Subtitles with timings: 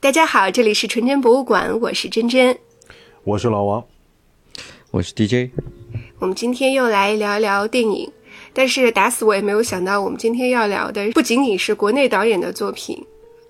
[0.00, 2.56] 大家好，这里是纯真博物馆，我是真真，
[3.24, 3.84] 我是老王，
[4.92, 5.50] 我是 DJ。
[6.20, 8.08] 我们今天又来聊一聊电影，
[8.52, 13.04] 但是打死我也没有想到，我们今天要聊的不仅仅是国内导演的作品，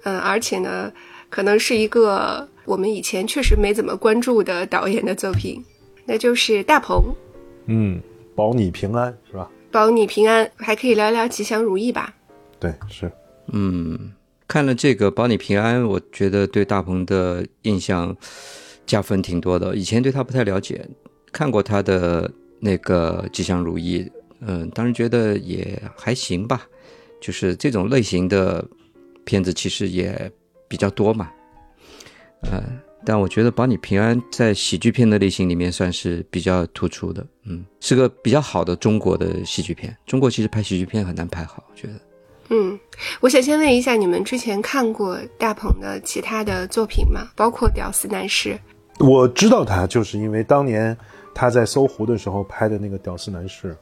[0.04, 0.90] 嗯，而且呢，
[1.28, 5.62] 可能是一个我们以前确实没怎么关注的导演的作品，
[6.06, 7.14] 那就是大鹏。
[7.66, 8.00] 嗯，
[8.34, 9.50] 保你平安是吧？
[9.70, 12.14] 保你平安，还可以聊聊吉祥如意吧？
[12.58, 13.12] 对，是。
[13.52, 14.12] 嗯，
[14.48, 18.16] 看了这个保你平安，我觉得对大鹏的印象
[18.86, 19.76] 加分挺多的。
[19.76, 20.84] 以前对他不太了解，
[21.30, 26.66] 看过他的那个吉祥如意，嗯，当时觉得也还行吧。
[27.20, 28.64] 就是这种类型的
[29.24, 30.30] 片子其实也
[30.66, 31.30] 比较多嘛，
[32.50, 32.62] 嗯，
[33.04, 39.94] 但我觉得保你平安在喜剧片的类型里面算是比较突出的，嗯，是个比较好的中国的喜剧片。
[40.06, 42.07] 中国其实拍喜剧片很难拍好，我觉得。
[42.50, 42.78] 嗯，
[43.20, 47.28] 我想先问一下，你们之前看过大鹏的其他的作品吗？
[47.36, 48.58] 包括《屌丝男士》。
[49.06, 50.96] 我知道他，就是因为当年
[51.34, 53.72] 他在搜狐的时候拍的那个《屌丝男士》，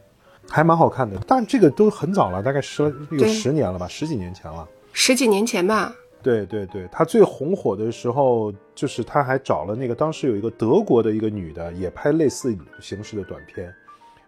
[0.51, 1.19] 还蛮好看的。
[1.27, 4.69] 但这个都很早了，大概十有十年了吧，十几年前了。
[4.93, 5.95] 十几年前吧。
[6.23, 13.73] 对对对，他最红火的时候，就是他还找了那个当时有一个德国的一个女的，也拍类似形式的短片。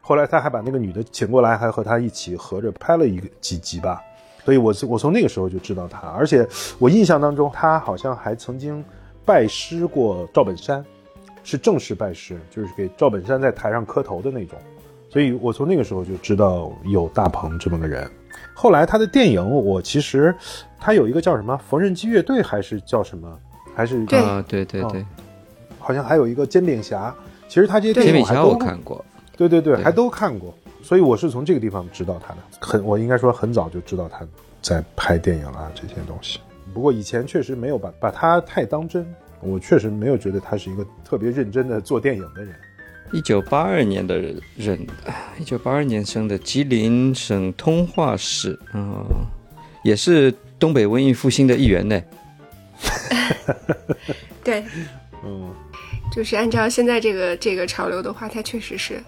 [0.01, 4.01] 后来他还把那个女的请过来，还和他一起合着拍了一个几集吧。
[4.49, 8.83] 所以，我我从那个时候就知道他，而且我印象当中，他好像还曾经
[9.23, 10.83] 拜师过赵本山，
[11.45, 14.59] 是正式拜师，就是给赵本山在台上磕头的那种。
[15.11, 18.11] 所以我从那个时候就知道有大鹏这么个人。
[18.55, 20.35] 后来他的电影，我其实
[20.81, 23.39] 他有一个叫什么缝纫机乐队，还是叫什么，
[23.75, 25.05] 还是啊，对对对，
[25.79, 27.15] 好像还有一个煎饼侠。
[27.49, 29.05] 其实他这些电影我还都看过，
[29.37, 30.55] 对对对，还都看过。
[30.83, 34.27] 所以我是从这个地方知道他的，很我应该说很早就知道他
[34.63, 36.39] 在拍电影啊这些东西。
[36.73, 39.07] 不过以前确实没有把把他太当真，
[39.41, 42.55] 我确实没有觉得他是一个特别认真的做电影的人。
[43.13, 44.19] 一九八二年的
[44.57, 44.87] 人，
[45.39, 49.03] 一九八二年生的，吉林省通化市，嗯，
[49.83, 52.01] 也是东北文艺复兴的一员呢。
[54.45, 54.63] 对，
[55.25, 55.51] 嗯，
[56.13, 59.03] 就是按照现在这个这个潮流的话，他确实是。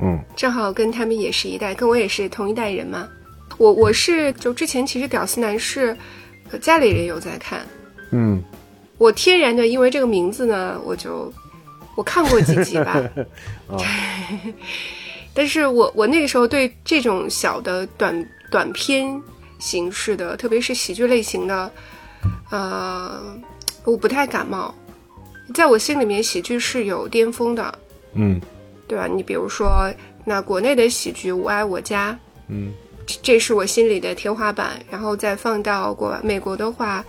[0.00, 3.08] 嗯，正好跟他们也是一代，跟我也是同一代人嘛。
[3.56, 5.96] 我我是就之前其实《屌丝男士》，
[6.58, 7.66] 家里人有在看。
[8.12, 8.40] 嗯，
[8.96, 11.32] 我天然的因为这个名字呢，我就
[11.96, 13.02] 我看过几集吧。
[15.34, 19.20] 但是我我那个时候对这种小的短短片
[19.58, 21.72] 形式的，特别是喜剧类型的，
[22.50, 23.20] 呃，
[23.84, 24.72] 我不太感冒。
[25.54, 27.78] 在我心里面，喜剧是有巅峰的。
[28.14, 28.40] 嗯。
[28.88, 29.06] 对吧？
[29.06, 29.88] 你比如说，
[30.24, 32.12] 那国内的喜剧《我爱我家》，
[32.48, 32.72] 嗯，
[33.22, 34.80] 这是我心里的天花板。
[34.90, 37.04] 然后再放到国美国的话，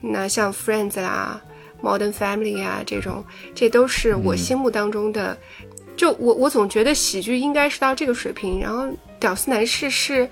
[0.00, 1.40] 那像《Friends》啦，
[1.86, 3.24] 《Modern Family》啊这种，
[3.54, 5.36] 这都是我心目当中的。
[5.96, 8.84] 就我我总觉得喜剧应该是到这个水平，然后
[9.20, 10.28] 《屌丝男士》是，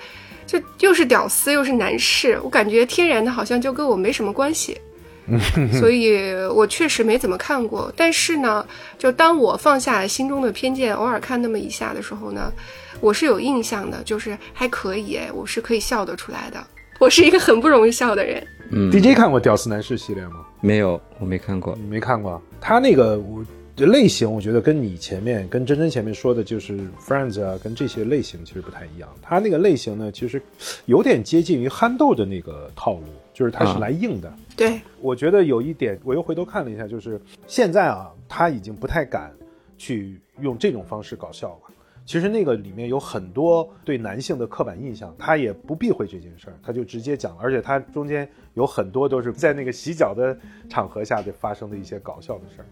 [0.46, 4.80] 就又是屌丝又是男士，我感觉天然的好像就跟我没什么关系。
[5.78, 8.66] 所以我确实没怎么看过，但是呢，
[8.98, 12.52] 就当我放下心中的偏见，偶尔看那么一下的时候呢，
[13.00, 16.64] 我是有印象的，就是还可以，我是可以笑得出来的。
[16.98, 18.46] 我是一个很不容易笑的人。
[18.70, 20.46] 嗯，DJ 看过《屌丝男士》系列吗？
[20.60, 21.76] 没有，我没看过。
[21.76, 22.40] 你没看过？
[22.60, 23.44] 他那个我
[23.76, 29.08] 类型，我觉得跟你前面跟真真前面说的，就是 Friends 啊，跟这些类型其实不太一样。
[29.20, 30.40] 他那个类型呢，其实
[30.86, 33.04] 有点接近于憨豆的那个套路。
[33.36, 39.30] 就是他是来硬的，对我觉得有一点，我又回头看了一下，就是现在啊，他已经不太敢
[39.76, 41.74] 去用这种方式搞笑了。
[42.06, 47.38] 其实那个里面有很多对男性的刻板印象，他也不避讳这件事儿，他就直接讲了。
[47.42, 50.34] 而且他中间有很多都是在那个洗脚的
[50.66, 52.66] 场合下的发生的一些搞笑的事儿。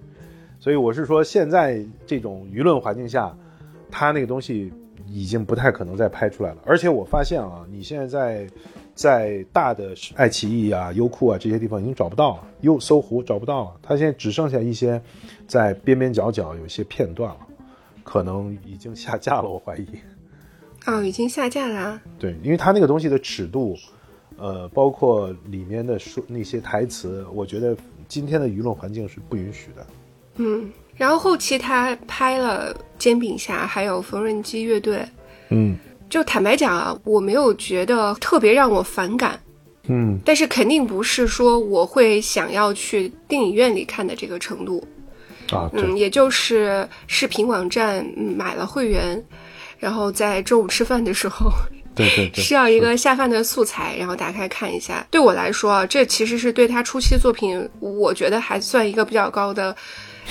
[0.58, 3.36] 所以我是说，现在这种舆论环境下，
[3.90, 4.72] 他那个东西
[5.06, 6.62] 已经不太可能再拍出来了。
[6.64, 8.48] 而且我发现啊，你现在在。
[8.94, 13.72] 在大的爱奇艺啊、优酷啊这些地方已经找不到了，优搜狐找不到了。
[13.82, 15.02] 它现在只剩下一些
[15.48, 17.38] 在边边角角有一些片段了，
[18.04, 19.86] 可能已经下架了，我怀疑。
[20.86, 22.00] 哦，已经下架了。
[22.18, 23.76] 对，因为它那个东西的尺度，
[24.36, 27.76] 呃，包括里面的说那些台词，我觉得
[28.06, 29.86] 今天的舆论环境是不允许的。
[30.36, 34.98] 嗯，然后后期他拍了《煎饼侠》，还有《缝纫机乐队》。
[35.48, 35.76] 嗯。
[36.10, 39.40] 就坦白讲啊，我没有觉得特别让我反感，
[39.88, 44.86] 嗯，但是肯定不是说我会想要去电影院里看的这个程度，
[45.50, 49.20] 啊，嗯，也就是视频网站买了会员，
[49.78, 51.50] 然后在中午吃饭的时候
[51.94, 55.04] 对对对， 需要一个下饭的素材，然后打开看一下。
[55.10, 59.74] 对我来说啊，这其实是对他初期作品，我觉得还算一个比较高的，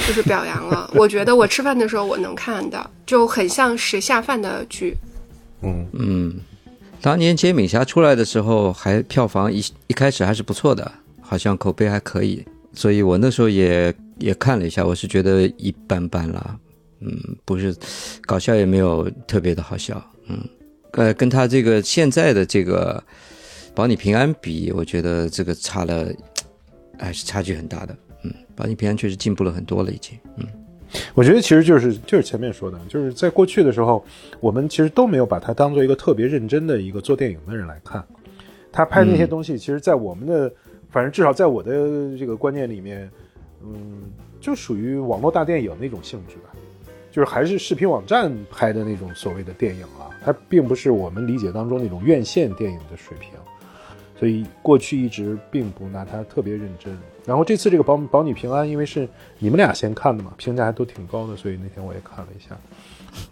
[0.07, 0.89] 就是表扬了。
[0.95, 4.95] 我觉得我吃饭的时候我能看的，就很像是下饭的剧。
[5.63, 6.39] 嗯嗯，
[7.01, 16.57] 当年《煎饼侠》出来的时候，还票房一一开始还是不错的，好像口碑还可以，所以我那时候也也看了一下，我是觉得一般般啦。
[16.99, 17.11] 嗯，
[17.43, 17.75] 不是
[18.21, 20.39] 搞笑也没有特别的好笑，嗯。
[20.93, 23.03] 呃，跟他这个现在的这个
[23.73, 26.07] 保你平安比，我觉得这个差了，
[26.99, 27.97] 还是差距很大的。
[28.23, 30.15] 嗯，保你平安确实进步了很多了，已经。
[30.37, 30.45] 嗯，
[31.13, 34.03] 我觉得其实就是就是前面说的，就是在过去的时候，
[34.39, 38.03] 我们其实都没有把他当做一个特别认真的一个做电影的人来看。
[38.71, 40.51] 他拍那些东西，其实，在我们的，
[40.89, 43.09] 反正至少在我的这个观念里面，
[43.63, 44.01] 嗯，
[44.39, 46.49] 就属于网络大电影那种性质吧。
[47.11, 53.29] 就是还是视频网站拍的那种所谓的电影啊，它并不是我们理解当中那种院线电影的水平，
[54.17, 56.97] 所以过去一直并不拿它特别认真。
[57.25, 59.07] 然后这次这个保保你平安，因为是
[59.39, 62.55] 你们俩先看的嘛，评价还都挺高的，所以那天我也看了一下，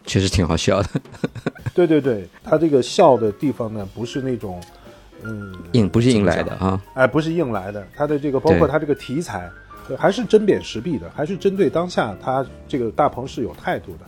[0.05, 0.89] 确实挺好笑的。
[1.73, 4.61] 对对对，他这个笑的地方呢，不是那种
[5.23, 9.49] 嗯硬，不是硬来的啊，哎，不是硬来的，他的这个包括他这个题材。
[9.97, 14.05] 还是针砭时弊的，还是针对当下，他这个大鹏是有态度的，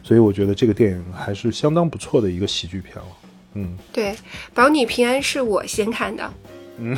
[0.00, 3.04] 所以我觉得这个电影还是相当不错的一个喜剧片了。
[3.54, 4.14] 嗯，对，
[4.54, 6.30] 保你平安是我先看的，
[6.78, 6.96] 嗯，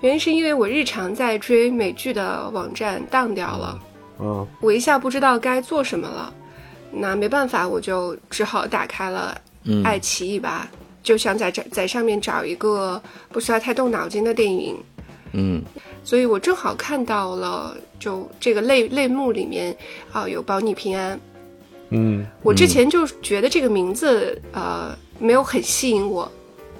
[0.00, 3.80] 原因是因为我日常在追美剧的网站当掉了，
[4.18, 6.32] 嗯，我一下不知道该做什么了，
[6.90, 9.40] 那没办法，我就只好打开了
[9.84, 10.68] 爱奇艺吧，
[11.02, 13.00] 就想在这在上面找一个
[13.30, 14.76] 不需要太动脑筋的电影，
[15.32, 15.62] 嗯。
[16.04, 19.76] 所以我正好看到了，就这个类类目里面
[20.12, 21.18] 啊有“保你平安”，
[21.90, 26.30] 嗯，我之前就觉得这个名字呃没有很吸引我，“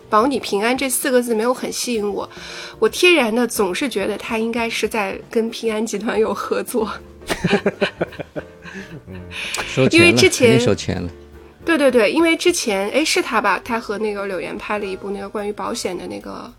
[0.08, 2.28] 保你平安”这四个字没有很吸引我，
[2.78, 6.88] 我天然的总是觉得他应该是在跟平安集团有合作，
[9.90, 11.10] 因为之前收钱了，
[11.64, 16.50] 对对对，因为之前哎是他吧，他和那个柳岩拍了一部那个关于保险的那个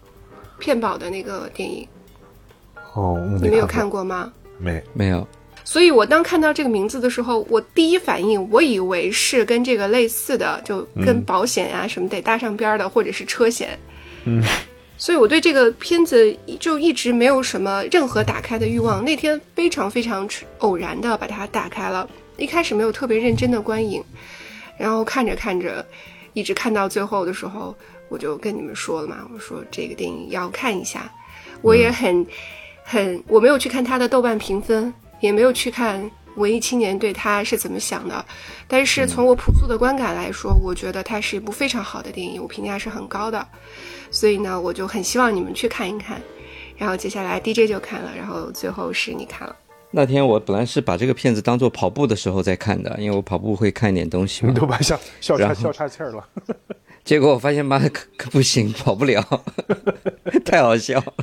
[0.59, 1.87] 骗保的那个电影。
[2.93, 4.31] 哦，你没有看过吗？
[4.57, 5.27] 没，没有。
[5.67, 13.77] 所以我当看到这个名字的时候，我第一反应，我以为是跟这个类似的，就跟保险啊什么得搭上边的，或者是车险。
[14.23, 14.41] 嗯。
[14.97, 19.03] 所以我对这个片子就一直没有什么任何打开的欲望。
[19.03, 20.25] 那天非常非常
[20.59, 24.01] 偶然的把它打开了，一开始没有特别认真的观影，
[24.77, 25.85] 然后看着看着，
[26.31, 27.75] 一直看到最后的时候，
[28.07, 31.11] 我就跟你们说了嘛，我说这个电影要看一下，
[31.61, 32.25] 我也很。
[32.89, 38.25] 很，我没有去看他的豆瓣评分，也没有去看文艺青年对他是怎么想的，
[38.67, 43.47] 但是从我朴素的观感来说，我觉得它是一部非常好的电影，我评价是很高的，
[44.11, 46.21] 所以呢，我就很希望你们去看一看。
[46.77, 49.55] 然后接下来 DJ 就看了，然后最后是你看了。
[49.89, 54.51] 那天我本来是把这个片子当做跑步的时候在看的，因为我跑步会看一点东西嘛。
[54.53, 56.23] 你都把笑笑岔笑岔气儿了。
[57.03, 59.23] 结果我发现妈可可不行，跑不了，
[60.45, 61.13] 太好笑了。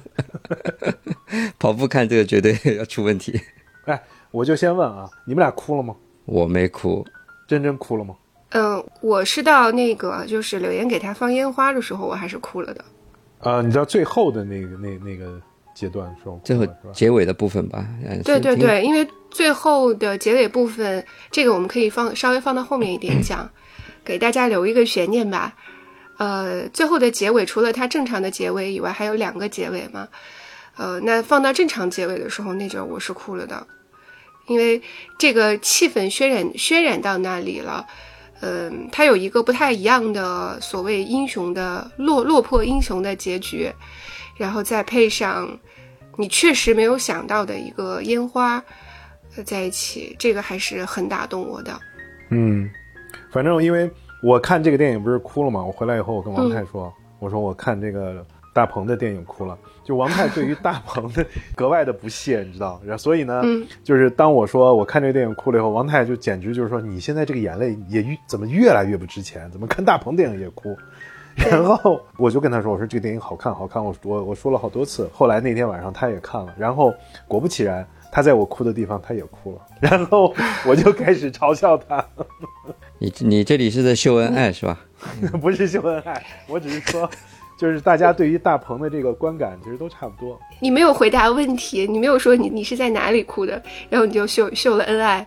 [1.58, 3.38] 跑步看这个绝对要出问题。
[3.86, 5.94] 哎，我就先问啊，你们俩哭了吗？
[6.24, 7.04] 我没哭，
[7.46, 8.14] 真真哭了吗？
[8.50, 12.84] 嗯，我是到那个就是柳岩给他放烟花的时候，我还是哭了的。
[13.40, 15.40] 啊，你知道最后的那个那那个
[15.74, 16.32] 阶段是吧？
[16.44, 17.86] 最后结尾的部分吧。
[18.24, 23.50] 对对对，因为最后的结尾部分，这个我们可以放稍微放到后面一点讲，
[24.04, 25.54] 给大家留一个悬念吧。
[26.16, 30.08] 呃，最后的结尾除了它正常的结尾以外，还有两个结尾嘛。
[30.76, 33.66] 呃，那放到正常结尾的时候，那阵我是哭了的，
[34.46, 34.82] 因为
[35.18, 37.86] 这个气氛渲染渲染到那里了。
[38.40, 43.72] 嗯，它有一个不太一样的所谓英雄的落落魄英雄的结局，
[44.36, 45.48] 然后再配上
[46.16, 48.62] 你确实没有想到的一个烟花
[49.46, 51.72] 在一起，这个还是很打动我的。
[52.30, 52.68] 嗯，
[53.30, 53.90] 反正因为
[54.22, 55.64] 我看这个电影不是哭了吗？
[55.64, 59.58] 我回来以后我跟王太说，我说我看这个大鹏的电影哭了。
[59.82, 63.42] 就王太对于大鹏的格外的不屑，你知道，然后所以呢，
[63.82, 70.74] 就是当我说我看这个电影哭了以后，王太就简直就是说你现在这个眼泪也越怎么越来越不值钱，怎么看大鹏电影也哭？
[71.36, 75.10] 然后我就跟他说，我说这个电影好看，好看，我我我说了好多次。
[75.12, 76.94] 后来那天晚上他也看了，然后
[77.26, 80.32] 果不其然，他在我哭的地方他也哭了，然后
[80.64, 82.02] 我就开始嘲笑他。
[82.98, 84.78] 你 你这里是在秀恩爱是吧？
[85.42, 87.10] 不是秀恩爱，我只是说。
[87.64, 90.38] 就是大家对于大鹏的这个观感其实都差不多。
[90.60, 95.26] 你没有回答问题，你没有说你你是在哪里哭的，然后你就秀秀了恩爱。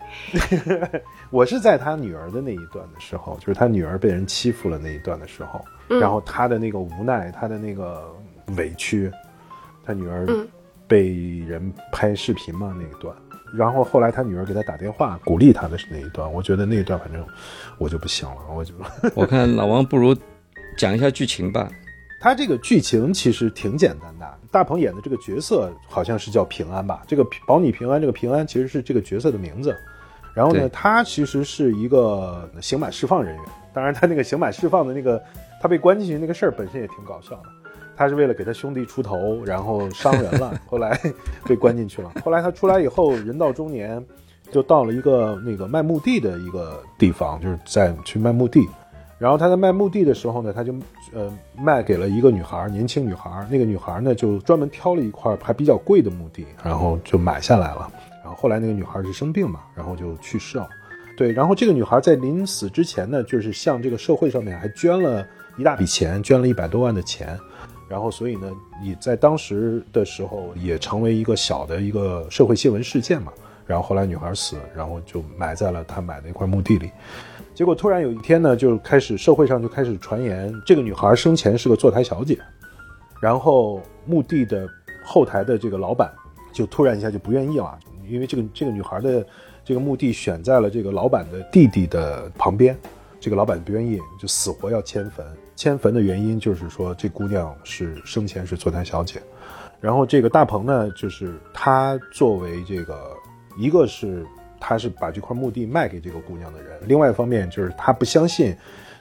[1.31, 5.65] 我是在他女儿的那一段的时候，就是他女儿被人欺负了那一段的时候，
[5.99, 8.07] 然后他的那个无奈，他的那个
[8.55, 9.11] 委屈，
[9.83, 10.27] 他女儿
[10.87, 13.15] 被人拍视频嘛那一段，
[13.51, 17.25] 然后后来他女儿给他打电话鼓励他的是那一段，我觉得那一段反正
[17.79, 18.75] 我就不行了，我就
[19.15, 20.15] 我看老王不如
[20.77, 21.67] 讲一下剧情吧。
[22.19, 29.75] 他这个剧情其实挺简单的，大鹏演的这个角色好像是叫平安吧，这个保你平安，这个平安其实是这个角色的名字。
[30.33, 33.45] 然后呢，他其实是一个刑满释放人员。
[33.73, 35.21] 当然，他那个刑满释放的那个，
[35.59, 37.43] 他被关进去那个事儿本身也挺搞笑的。
[37.95, 40.99] 他是为了给他兄弟出头，然后伤人了， 后来
[41.45, 42.11] 被关进去了。
[42.23, 44.03] 后来他出来以后，人到中年，
[44.51, 48.67] 就到了一个那个卖墓地的一个地方，就是在去卖墓地。
[49.19, 50.73] 然后他在卖墓地的时候呢，他就
[51.13, 53.47] 呃卖给了一个女孩，年轻女孩。
[53.49, 57.91] 那个女孩呢，就专门挑了一块还比较贵的墓地，然后就买下来了。
[58.23, 60.69] 然后后来那个女孩是生病嘛，然后就去世了。
[61.17, 65.25] 对，然后这个女孩在临死之前呢，就是向这个社会上面还捐了
[65.57, 67.35] 一大笔钱，捐了一百多万的钱。
[67.89, 68.51] 然后所以呢，
[68.83, 73.31] 你在当时的时候也成为一个小的一个社会新闻事件嘛。
[73.65, 76.91] 然后后来女孩死，然后就埋在了她买的一块墓地里。
[77.57, 82.37] 结果突然有一天呢，就开始社会上就开始传言，这个女孩生前是个坐台小姐。
[83.19, 84.69] 然后墓地的
[85.03, 86.13] 后台的这个老板
[86.53, 87.75] 就突然一下就不愿意了。
[88.07, 89.25] 因为这个这个女孩的
[89.65, 92.77] 这个墓地选在了这个老板的弟弟的旁边，
[93.19, 95.25] 这个老板不愿意，就死活要迁坟。
[95.55, 99.19] 迁坟的原因就是说这姑娘是生前是坐台小姐，
[99.81, 103.17] 然后这个大鹏呢，就是他作为这个
[103.57, 104.23] 一个是
[104.59, 108.55] 他是把这块墓地卖给这个姑娘的人，另外一方面就是他不相信。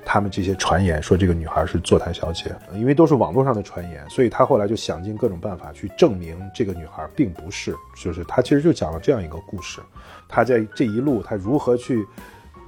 [0.09, 7.75] 他们这些传言说这个女孩是坐台小姐，因为都是网络上的传言，所以他后来就想尽各种办法去证明这个女孩并不是。
[8.01, 9.81] 就是他其实就讲了这样一个故事，
[10.29, 12.07] 他在这一路他如何去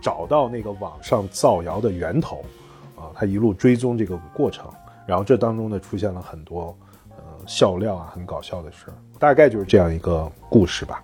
[0.03, 2.45] 找到那个网上造谣的源头，
[2.97, 4.69] 啊，他一路追踪这个过程，
[5.07, 6.77] 然后这当中呢出现了很多
[7.11, 11.01] 呃笑料啊，很搞笑的事儿，大概就是这样一个故事吧。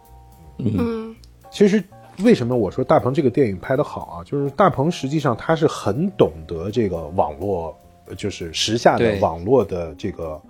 [0.59, 1.14] 嗯，
[1.55, 1.83] 其实。
[2.23, 4.17] 为什么我说大鹏这个电影拍得好啊？
[4.23, 7.77] 就是大鹏实际上他是很懂得这个网络，
[8.17, 10.41] 就是时下的网络的这个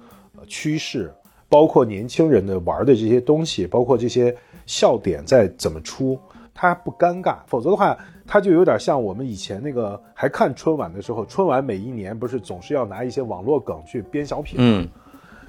[0.47, 1.11] 趋势，
[1.49, 6.19] 包括年轻人的玩的这些东西，包括这些笑点在怎么出，
[6.53, 7.37] 他不尴尬。
[7.47, 7.97] 否则的话，
[8.27, 14.87] 他就有点像我们以前那个还看春晚的时候，春晚每一年不是总是要拿一些网络梗去编小品嗯。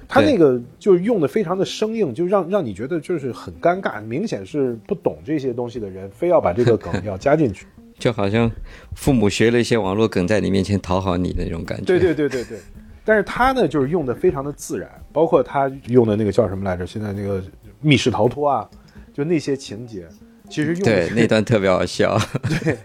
[0.08, 7.66] 他那个就是用的非常的生硬，就让让你觉得就是很尴尬，明显是不懂这些东西的人，非要把这个梗要加进去，
[7.98, 8.50] 就好像
[8.94, 11.84] 父母学了一些网络梗在你面前讨好你的那种感觉。
[11.84, 12.58] 对对对对对，
[13.04, 16.86] 但是他呢，就是用的非常的自然，包括他用的那个叫什么来着？
[16.86, 17.42] 现在那个
[17.80, 18.68] 密室逃脱啊，
[19.12, 20.06] 就那些情节，
[20.48, 22.16] 其实用对那段特别好笑，
[22.62, 22.76] 对，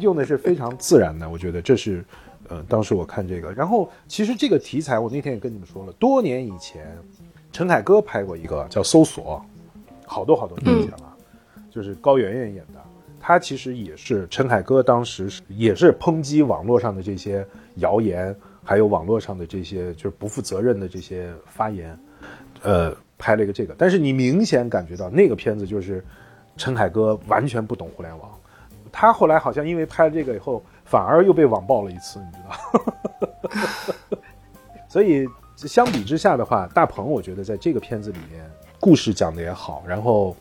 [0.00, 2.04] 用的是非常自然的，我觉得这是。
[2.48, 6.96] 呃，当时我看这个，然后其实这个题材我那天也跟你们说了，多年以前，
[7.52, 9.44] 陈凯歌拍过一个叫《搜索》，
[10.06, 11.16] 好多好多年前了，
[11.70, 12.80] 就是高圆圆演的。
[13.20, 21.98] 他其实也是陈凯歌当时也是抨击网络上的这些谣言，还有网络上的这些就是不负责任的这些发言，
[22.62, 23.74] 呃，拍了一个这个。
[23.76, 26.02] 但是你明显感觉到那个片子就是
[26.56, 28.30] 陈凯歌完全不懂互联网，
[28.90, 30.64] 他后来好像因为拍了这个以后。
[30.88, 34.18] 反而又被网暴了一次，你知道？
[34.88, 40.34] 所以相比之下的话，大鹏我觉得在这个片子里面，故事讲的也好，然后，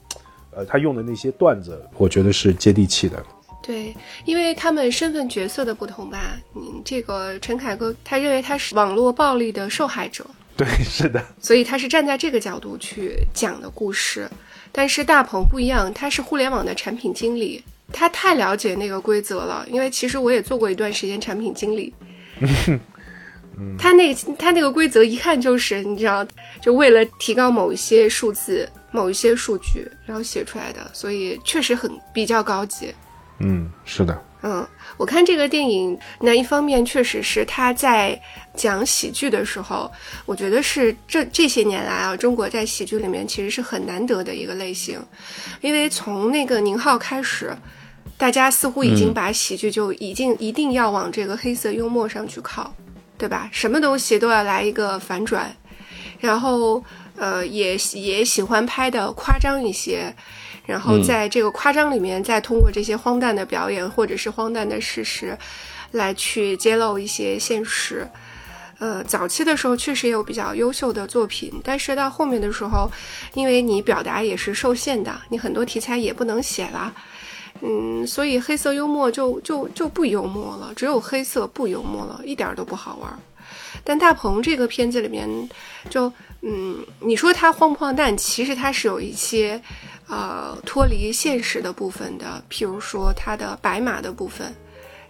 [0.51, 3.21] 呃，他用的那些段子，我觉得是接地气的。
[3.61, 6.37] 对，因为他们身份角色的不同吧。
[6.55, 10.25] 嗯，这个陈凯歌他认为他是网络暴力的受害者，
[10.55, 11.21] 对，是的。
[11.41, 14.29] 所以他是站在这个角度去讲的故事，
[14.71, 17.61] 但是大鹏不一样，他是互联网的产品经理。
[17.97, 21.91] 他太了解那个规则了，因为其实我也做过一段时间产品经理。
[23.79, 26.23] 他那他那个规则一看就是你知道，
[26.61, 32.93] 就为了提高某一些数字、某一些数据，然后写出来的，所以确实很比较高级。
[33.39, 34.23] 嗯，是的。
[34.43, 34.63] 嗯，
[34.95, 38.21] 我看这个电影，那一方面确实是他在
[38.53, 39.91] 讲喜剧的时候，
[40.27, 44.99] 我觉得是这这些年来啊，中国在喜剧里面其实是很难得的一个类型，
[45.61, 47.51] 因为从那个宁浩开始。
[48.17, 52.73] 大家似乎已经把喜剧就已经一定要往这个黑色幽默上去靠，
[53.17, 53.47] 对吧？
[53.51, 55.55] 什么东西都要来一个反转，
[56.19, 56.83] 然后
[57.15, 60.11] 呃也也喜欢拍的夸张一些，
[60.65, 65.37] 然后在这个夸张里面再通过这些荒诞的表演或者是荒诞的事实，
[65.91, 68.09] 来去揭露一些现实。
[68.79, 72.91] 呃，早期的时候确实也有比较优秀的作品，但是到后面的时候，
[73.33, 76.93] 因为你表达也是受限的，你很多题材也不能写了，
[77.61, 83.19] 嗯，所以黑色幽默就就就不幽默了，只有黑色不幽默了，一点都不好玩。
[83.83, 85.27] 但大鹏这个片子里面，
[85.89, 86.11] 就
[86.41, 88.15] 嗯，你说他荒不荒诞？
[88.17, 89.61] 其实他是有一些
[90.07, 94.53] 呃脱离现实的部分的，譬如说他的白马的部分。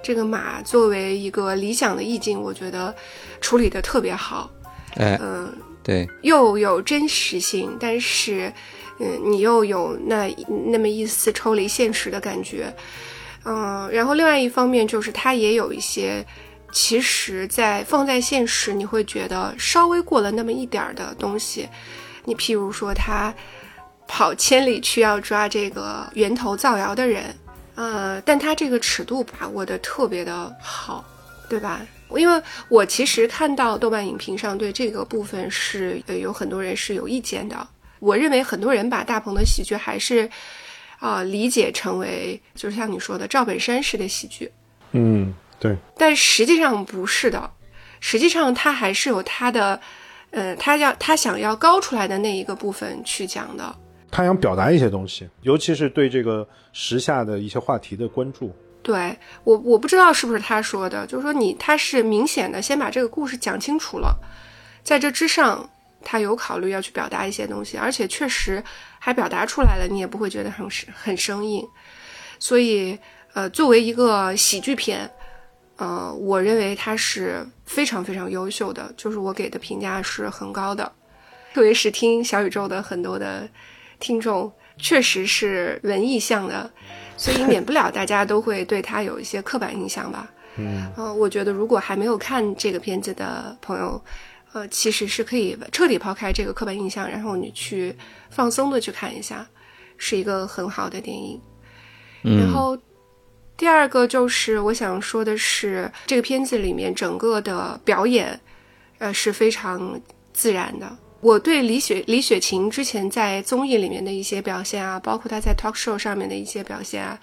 [0.04, 2.96] 这个马作为一个理想的意境，我觉得
[3.42, 4.50] 处理的特别好。
[4.96, 5.52] 哎，嗯，
[5.84, 8.54] 对，又有真实性，但是，
[9.00, 10.28] 嗯，你又有那
[10.72, 12.74] 那么一丝抽离现实的感觉。
[13.46, 16.26] 嗯，然后另外一方面就是它也有一些，
[16.72, 21.70] 其实在放在现实，你会觉得稍微过了那么一点儿的东西。
[22.26, 23.34] 你譬如说，他
[24.08, 27.24] 跑千里去要抓这个源头造谣的人。
[27.76, 31.06] 呃，但他这个尺度把握的特别的好，
[31.48, 31.80] 对吧？
[32.16, 37.68] 因为我其实看到豆瓣影评上对这个部分是有很多人是有意见的。
[38.00, 40.30] 我认为很多人把大鹏的喜剧还是
[41.00, 44.52] 啊理解成为就是像你说的赵本山式的喜剧，
[44.92, 45.76] 嗯，对。
[45.98, 47.52] 但实际上不是的，
[48.00, 49.80] 实际上他还是有他的，
[50.32, 53.76] 呃，他要他想要高出来的那一个部分去讲的。
[54.10, 58.56] 他想表达一些东西，尤其是对这个时下的一些话题的关注。
[58.82, 64.18] 对我，我不知道是不是他说的，就是说你他是明显的先把这个故事讲清楚了，
[64.82, 65.70] 在这之上，
[66.04, 68.64] 他有考虑要去表达一些东西，而且确实
[69.00, 71.68] 还表达出来了，你也不会觉得很很生硬。
[72.40, 72.98] 所以，
[73.34, 75.10] 呃，作为一个喜剧片，
[75.78, 80.92] 呃，我认为它是非常非常优秀的，就是我给的评价是很高的，
[81.54, 83.48] 特别是听小宇宙的很多的。
[84.00, 86.70] 听众确实是文艺向的，
[87.18, 90.32] 所以免不了大家都会对他有一些刻板印象吧。
[90.58, 94.00] 嗯，呃，我觉得如果还没有看这个片子的朋友，
[94.58, 97.96] 呃，其实是可以彻底抛开这个刻板印象，然后你去
[98.32, 99.48] 放松的去看一下，
[99.98, 101.40] 是一个很好的电影。
[102.24, 102.76] 然后
[103.56, 108.40] 第二个就是我想说的是，这个片子里面整个的表演，
[108.98, 110.02] 呃，是非常
[110.34, 110.98] 自然的。
[111.22, 117.20] 我对李雪李雪琴之前在综艺里面的一些表现啊，包括她在 talk show 上面的一些表现啊，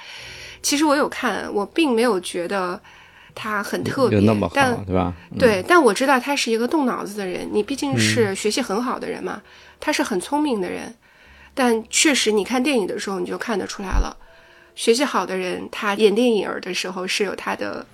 [0.63, 2.81] 其实我有看，我并没有觉得
[3.35, 4.21] 她很特别，
[4.55, 5.13] 但对吧？
[5.39, 7.49] 对，但我知道他是一个动脑子的人。
[7.53, 9.43] 你毕竟是学习很好的人嘛，
[9.81, 10.95] 他是很聪明的人。
[11.55, 14.17] 但确实，你看电影的时候你就看得出来了，
[14.75, 17.85] 学习好的人他演电影的时候是有他的，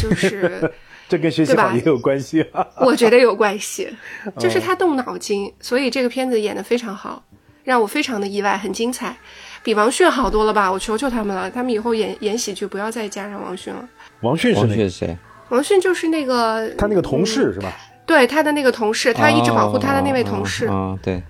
[0.00, 0.72] 就 是。
[1.08, 2.42] 这跟学习好也有关系，
[2.80, 3.86] 我觉得有关系，
[4.40, 7.22] 就是他动脑筋，所以这个片子演得非常好，
[7.64, 9.14] 让我非常的意外，很精彩，
[9.62, 10.72] 比王迅好多了吧？
[10.72, 13.86] 我求求他们了，他们以后演演喜剧不要再加上王迅了。
[14.22, 15.16] 王迅是谁？
[15.48, 17.72] 王迅就是那个他那个同事是吧？
[18.06, 20.66] 对，他的那个同事，他一直保护他的那位同事。
[20.66, 21.22] 啊，对，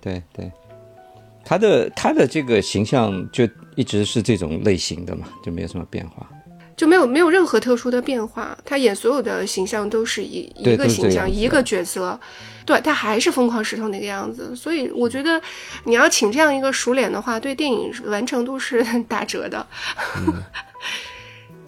[0.00, 0.50] 对对，
[1.44, 6.26] 他的他的这个形象就一直是这种类型的嘛，就没有什么变化。
[6.76, 12.20] 就没有没有任何特殊的变化，他演所有的形象都是一一个形象一个角色，
[12.66, 15.40] 对他还是疯狂石头那个样子，所以我觉得
[15.84, 19.66] 你要请这样一个熟脸的话，对电影完成度是 打折的，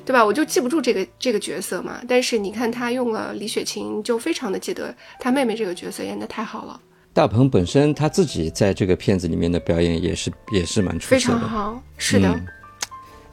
[0.08, 0.24] 对吧？
[0.24, 6.80] 我就记不住这个这个角色嘛，但是你看他用了李雪琴，就非常的记得他妹妹这个角色演的太好了。
[7.12, 12.40] 大鹏本身他自己在这个片子里面的表演也是也是蛮出色的，非常好，是的，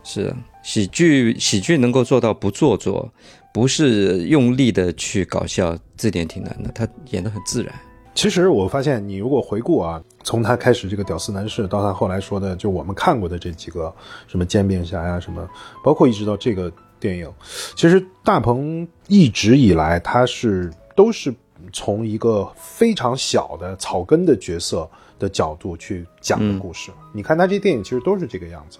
[0.03, 0.35] 是。
[0.63, 3.09] 喜剧喜剧能够做到不做作，
[3.53, 6.69] 不是用力的去搞笑，这点挺难的。
[6.75, 7.73] 他演得很自然。
[8.15, 13.93] 其实我发现，你如果回顾啊，从他开始这个屌丝男士，到他后来说的，就我们看过的这几个，
[14.25, 15.47] 什么煎饼侠呀，什么，
[15.83, 17.29] 包括一直到这个电影，
[17.75, 21.31] 其实大鹏一直以来他是都是
[21.73, 26.91] 从一个非常小的草根的角色的角度去讲的故事。
[27.13, 28.79] 你看他这电影其实都是这个样子。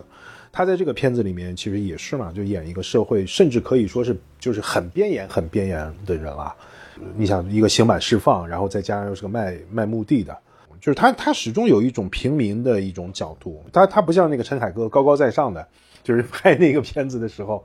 [0.50, 6.56] 他在这个片子里面其实也是嘛，就演一个社会，甚至可以说是就是很边缘、很边缘的人了。
[7.16, 10.38] 你想一个刑满释放，然后再加上又是个卖卖墓地的，
[10.80, 13.64] 就是他他始终有一种平民的一种角度。
[13.72, 15.68] 他他不像那个陈凯歌高高在上的，
[16.04, 17.64] 就是 拍那个片子的时候，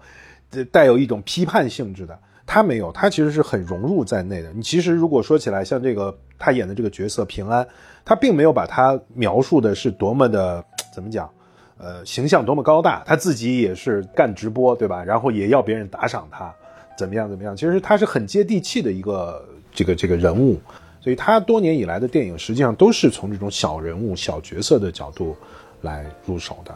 [0.72, 2.18] 带有一种批判性质的。
[2.46, 4.52] 他没有，他其实是很融入在内的。
[4.52, 7.64] 你其实如果说起来，像这个他演的这个角色平安，
[8.04, 11.30] 他并没有把他描述的是多么的怎么讲。
[11.78, 15.04] 呃，形象多么高大，他自己也是干直播，对吧？
[15.04, 16.52] 然后也要别人打赏他，
[17.00, 17.56] 怎么样怎么样？
[17.56, 20.60] 其实他是很接地气的一个这个这个人物，
[21.00, 25.34] 所以他多年以来的电影实际上都是从这种小人物、小角色的角度
[25.80, 26.74] 来入手的。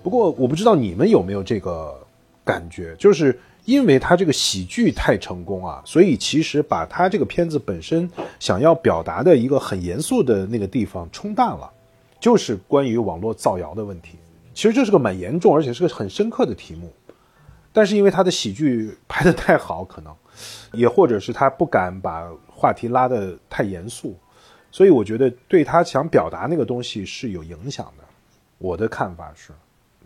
[0.00, 1.92] 不过我不知道你们有没有这个
[2.44, 8.08] 感觉，就是因为他这个喜剧太成功啊，所以其实把他这个片子本身
[8.38, 11.68] 想要表达的一个很严肃的那个地方冲淡了，
[12.20, 14.18] 就是关于网络造谣的问题。
[14.54, 16.88] 其实这是个蛮严重，而且是个很深刻的题目。
[17.74, 20.14] 但是因为他的喜剧拍得太好，可能
[20.72, 24.16] 也或者是他不敢把话题拉得太严肃，
[24.70, 28.04] 所以我觉得对他想表达那个东西是有影响的。
[28.58, 29.52] 我的看法是。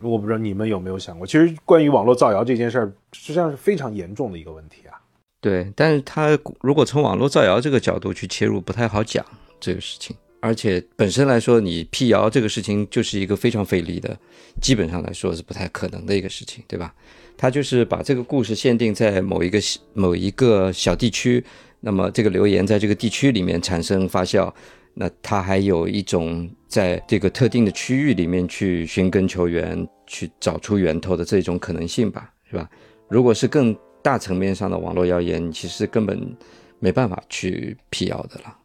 [0.01, 4.95] 我不知道你们有没有想过，其实关于网络造谣这件事儿，实际上是非常严重的一个问题啊。
[5.41, 9.27] 对，但是他如果从网络造谣这个角度去切入，不太好讲
[9.59, 10.17] 这个事情。
[10.41, 14.17] 而且本身来说，你辟谣这个事情就是一个非常费力的，
[14.63, 16.95] 基本上来说是不太可能的一个事情，对吧？
[17.39, 19.59] 他就是把这个故事限定在某一个
[19.95, 21.43] 某一个小地区，
[21.81, 24.53] 那么这个留言在这个地区里面产生发酵。
[24.95, 32.69] 那他还有一种在这个特定的区域里面去寻根求源，去找出源头的这种可能性吧，是吧？
[33.07, 36.37] 如果是更大层面上的网络谣言，其实根本
[36.81, 38.57] 没办法去辟谣的了。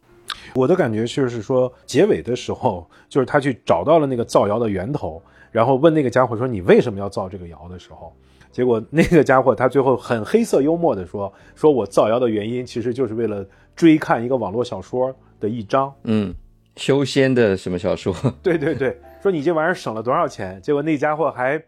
[0.55, 8.11] 我的感觉就是说，结尾的时候，就是他去找到了那个造谣的源头，然后问那个家伙说：“你为什么要造这个谣？”的时候，
[8.53, 15.13] 结果那个家伙他最后很黑色幽默的说：“说我造谣的原因其实就是为了追看一个网络小说。”
[15.43, 16.33] 的一章，嗯，
[16.77, 18.15] 修仙的什么小说？
[18.41, 20.57] 对对对，说你这玩意儿省了多少钱？
[20.61, 21.61] 结果那家伙还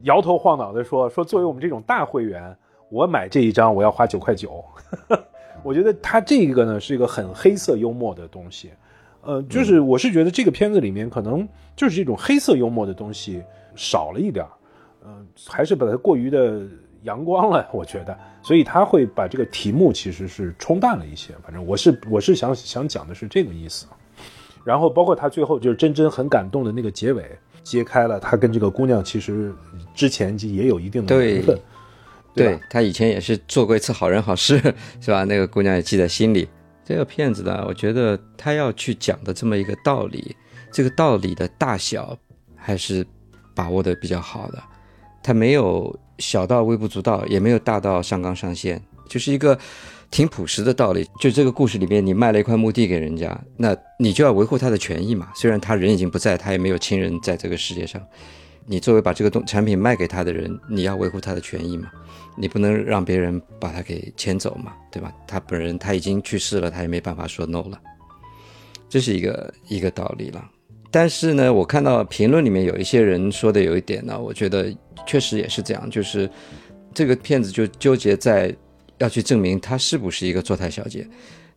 [0.00, 2.52] 摇头晃脑的说说，作为我们这种大会员，
[2.88, 4.64] 我买这一张我要花九块九。
[5.62, 8.72] 我觉得他这个呢是一个很黑色幽默的东西，
[9.22, 13.40] 呃，就是我是觉得这个片子里面可能就是这种黑色幽默的东西
[13.76, 14.50] 少了一点儿，
[15.10, 16.62] 嗯，还是把它过于的。
[17.04, 21.32] 阳光了，我觉得，所以他会把这个题目其实是冲淡了一些。
[21.42, 23.86] 反正我是我是想想讲的是这个意思。
[24.64, 27.24] 然后包括他最后就是真真很感动的那个结尾，
[27.62, 29.50] 揭开了他跟这个姑娘其实
[29.94, 31.58] 之前就也有一定的缘分。
[32.34, 34.58] 对他以前也是做过一次好人好事，
[35.00, 35.24] 是吧？
[35.24, 36.46] 那个姑娘也记在心里。
[36.84, 40.36] 这个片子呢，我觉得他要去讲的这么一个道理，
[40.70, 42.14] 这个道理的大小
[42.54, 43.06] 还是
[43.54, 44.62] 把握的比较好的。
[45.22, 45.98] 他没有。
[46.20, 48.78] 小到微不足道，也没有大到上纲上线，
[49.08, 49.58] 就是一个
[50.10, 51.08] 挺朴实的道理。
[51.18, 55.28] 就这个故事里面，你卖了一块墓地给人家，那你就要维护他的权益嘛。
[55.34, 57.98] 虽然他人已经不在，他也没有亲人在这个世界上，
[58.66, 61.90] 你作为把这个东产品卖给他的人，你要维护他的权益嘛。
[62.36, 65.10] 你不能让别人把他给牵走嘛，对吧？
[65.26, 67.80] 他本人他已经去世了，他也没办法说 no 了，
[68.90, 70.44] 这是一个一个道理了。
[70.90, 74.74] 但是呢，我看到评论里面有一些人说的有一点呢，我觉得
[75.06, 76.28] 确实也是这样，就是
[76.92, 78.54] 这个骗子就纠结在
[78.98, 81.06] 要去证明她是不是一个坐台小姐。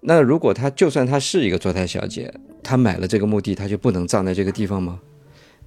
[0.02, 5.00] 那如果她就算她是一个坐台小姐，她买了这个墓地，她就不能葬在这个地方吗？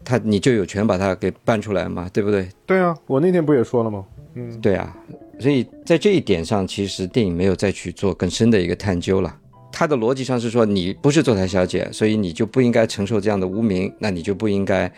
[0.04, 2.08] 她你就有权把她给搬出来吗？
[2.12, 2.48] 对不对？
[2.66, 4.04] 对啊，我那天不也说了吗？
[4.34, 4.96] 嗯，对啊，
[5.40, 9.34] 所以在这一点上，其实电影没有再去做更深的一个探究了。
[9.78, 14.90] 他的逻辑上是说，你不是坐台小姐，所以你就不应该承受这样的污名，那你就不应该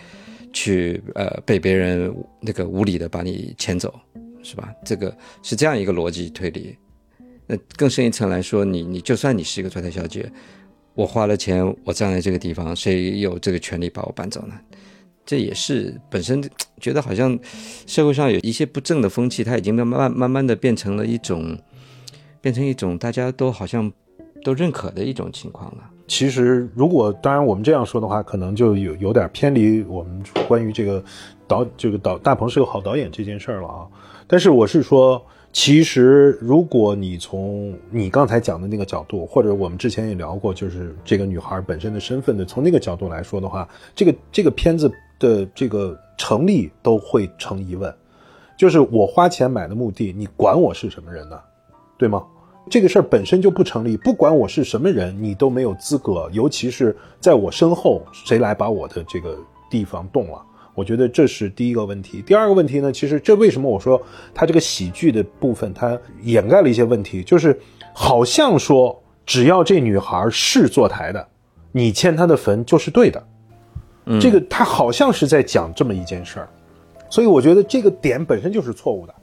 [0.52, 3.92] 去呃被别人那个无理的把你牵走，
[4.40, 4.72] 是吧？
[4.84, 5.12] 这个
[5.42, 6.76] 是这样一个逻辑推理。
[7.48, 10.30] 那更深一层来说，你你就算你是一个坐台小姐，
[10.94, 14.54] 我花了钱，我站在这个地方，谁有这个权利把我搬走呢？
[15.26, 16.40] 这也是本身
[16.80, 17.36] 觉得好像
[17.84, 21.58] 社会上有一些不正的风气，它已经慢慢慢慢的变成了一种，
[22.40, 23.92] 变成一种大家都好像。
[24.44, 25.90] 都认可的一种情况了。
[26.06, 31.04] 其实，如果当然我们这样说的话，可能就有有点偏离我们关于这个
[31.46, 33.86] 导这个导大鹏是个好导演这件事儿了啊。
[34.26, 35.22] 但是我是说，
[35.52, 47.94] 其实如果你从你刚才讲的那个角度，或者我们之前也聊过，就是这个女孩本身的身份的，从那个角度来说的话，这个这个片子的这个成立都会成疑问。
[48.56, 51.38] 就是我花钱买的墓地，你管我是什么人呢？
[51.98, 52.24] 对吗？
[52.70, 59.36] 这个事儿本身就不成立，不管我是什么人，你都没有资格，尤其是在我身后，谁来把我的这个
[59.70, 60.42] 地方动了？
[60.74, 62.22] 我觉得这是第一个问题。
[62.22, 64.00] 第二个问题呢，其实这为什么我说
[64.32, 67.58] 他这个喜剧的部分，它掩盖了一些问题，就是
[67.92, 71.26] 好像说只要这女孩是坐台的，
[71.72, 73.26] 你迁她的坟就是对的，
[74.20, 76.48] 这个他好像是在讲这么一件事儿，
[77.10, 79.14] 所以我觉得这个点本身就是错误的。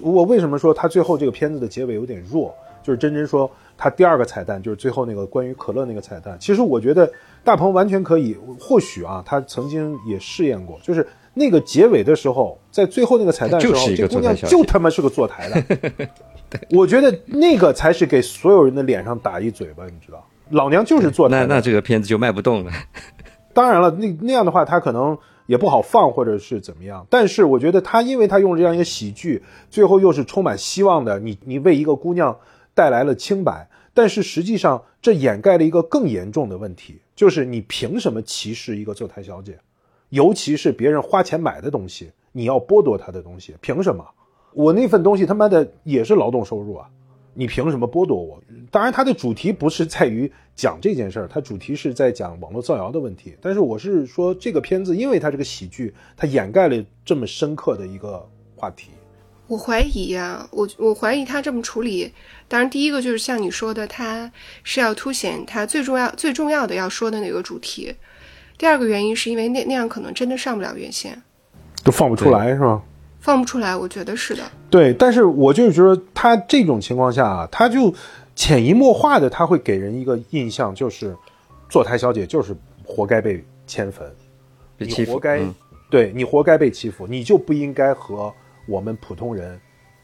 [0.00, 2.54] 我为什么说他最后这个片子的结尾有点弱？
[2.82, 7.10] 就是真真说他第二个彩蛋就是最后那个关于可乐那个彩蛋，其实我觉得
[7.44, 16.08] 大鹏完全可以，或许啊，他曾经也试验过，就是那个结尾的时候，在最后那个彩蛋的时候，这姑娘就他妈是个坐台的，
[16.70, 21.40] 我觉得那个才是给所有人的脸上打一嘴巴，你知道，老娘就是坐台。
[21.40, 22.70] 那那这个片子就卖不动了。
[23.54, 25.16] 当然了，那那样的话，他可能
[25.46, 27.06] 也不好放，或者是怎么样。
[27.10, 32.34] 但是我觉得他，因为他用了这样一个喜剧，最后又是充满希望的，你你为一个姑娘
[32.74, 39.58] 带来了清白，但是实际上这掩盖了一个更严重的问题，就是你凭什么歧视一个坐台小姐，
[40.10, 44.04] 尤其是别人花钱买的东西，你要剥夺她的东西，凭什么？
[44.54, 46.86] 我那份东西他妈的也是劳动收入啊！
[47.34, 48.38] 你凭什么剥夺我？
[48.70, 53.34] 当然，它的主题不是在于讲这件事儿，它主题是在讲网络造谣的问题。
[53.40, 58.90] 但是我是说，这个片子因为它这个喜剧，它掩盖了这么深刻的一个话题。
[59.52, 62.10] 我怀疑呀，我我怀疑他这么处理。
[62.48, 64.32] 当然，第一个就是像你说的，他
[64.64, 67.94] 是要凸显他最重要、最重要的要说的那个主题。
[68.56, 71.22] 第二个原因是因为那那样可能真的上不了院线，
[71.84, 72.82] 都放不出来是吗？
[73.20, 74.42] 放不出来，我觉得是的。
[74.70, 77.94] 对，但是我就是觉得他这种情况下啊，他就
[78.34, 81.14] 潜移默化的他会给人一个印象，就是
[81.68, 84.10] 坐台小姐就是活该被迁坟，
[84.78, 85.54] 被欺负你活该，嗯
[85.90, 88.32] 对你活该被欺负，你就不应该和
[88.66, 89.60] 我们普通人，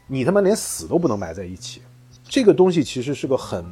[0.07, 1.81] 你他妈连死都不能埋在一起。
[2.23, 3.65] 这个东西其实是个很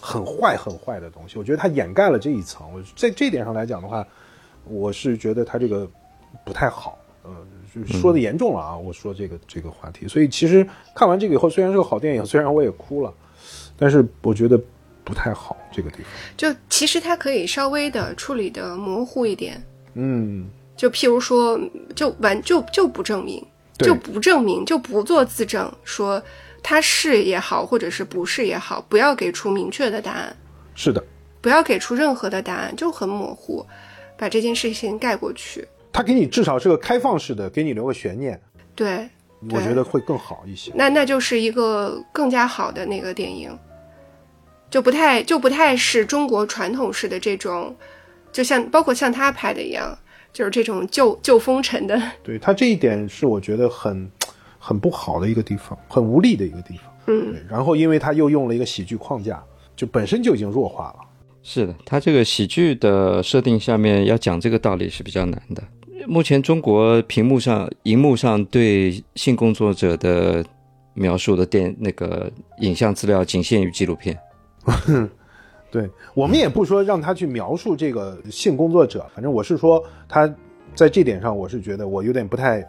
[0.00, 2.72] 很坏很坏的东西，我觉得它掩盖了这一层。
[2.72, 4.06] 我在这一点上来讲的话，
[4.64, 5.88] 我是觉得它这个
[6.44, 6.98] 不太好。
[7.24, 7.30] 呃，
[7.72, 8.76] 就说的严重了啊！
[8.76, 13.14] 我说这个这个话题，所以其实看完这个以后，虽然是个好电影，虽然我也哭了，
[13.76, 14.60] 但是我觉得
[15.04, 16.06] 不太好这个地方。
[16.36, 19.62] 就其实它可以稍微的处理的模糊一点，
[19.94, 21.56] 嗯，就譬如说，
[21.94, 23.46] 就完就就不证明，对
[23.78, 26.22] 就不证明，就不做自证，说
[26.62, 30.36] 他是也好，或者是不是也好，不要给出明确的答案，
[30.74, 31.02] 是的，
[31.40, 33.66] 不要给出任何的答案，就很模糊，
[34.16, 35.66] 把这件事情盖过去。
[35.92, 38.40] 他给你至少是个开放式的，给你留个悬念，
[38.74, 39.08] 对，
[39.50, 40.72] 我觉得会更好一些。
[40.74, 43.58] 那那就是一个更加好的那个电影，
[44.70, 47.76] 就不太就不太是中国传统式的这种，
[48.32, 49.98] 就像包括像他拍的一样，
[50.32, 54.10] 就是这种旧旧风尘的，对他这一点是我觉得很
[54.58, 56.84] 很不好的一个地方，很无力的一个地方。
[57.06, 59.42] 嗯，对，然后因为他又用了一个喜剧框架，
[59.76, 60.96] 就本身就已经弱化了。
[61.42, 65.62] 是的，他这个喜剧的设定下面要讲这个道理是比较难的。
[66.06, 70.44] 目前中国屏幕上、荧幕上对性工作者的
[70.94, 74.18] 描述的电那个影像资料仅限于纪录片。
[75.72, 80.32] 对我们也不说让他去描述这个性工作者，反正我是说他
[80.74, 82.62] 在这点上，我是觉得我有点不太，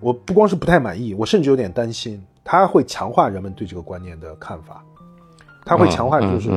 [0.00, 4.80] 我不光是不太满意，我甚至有点担心他会强化人们对这个观念的看法，
[5.64, 6.48] 他会强化就是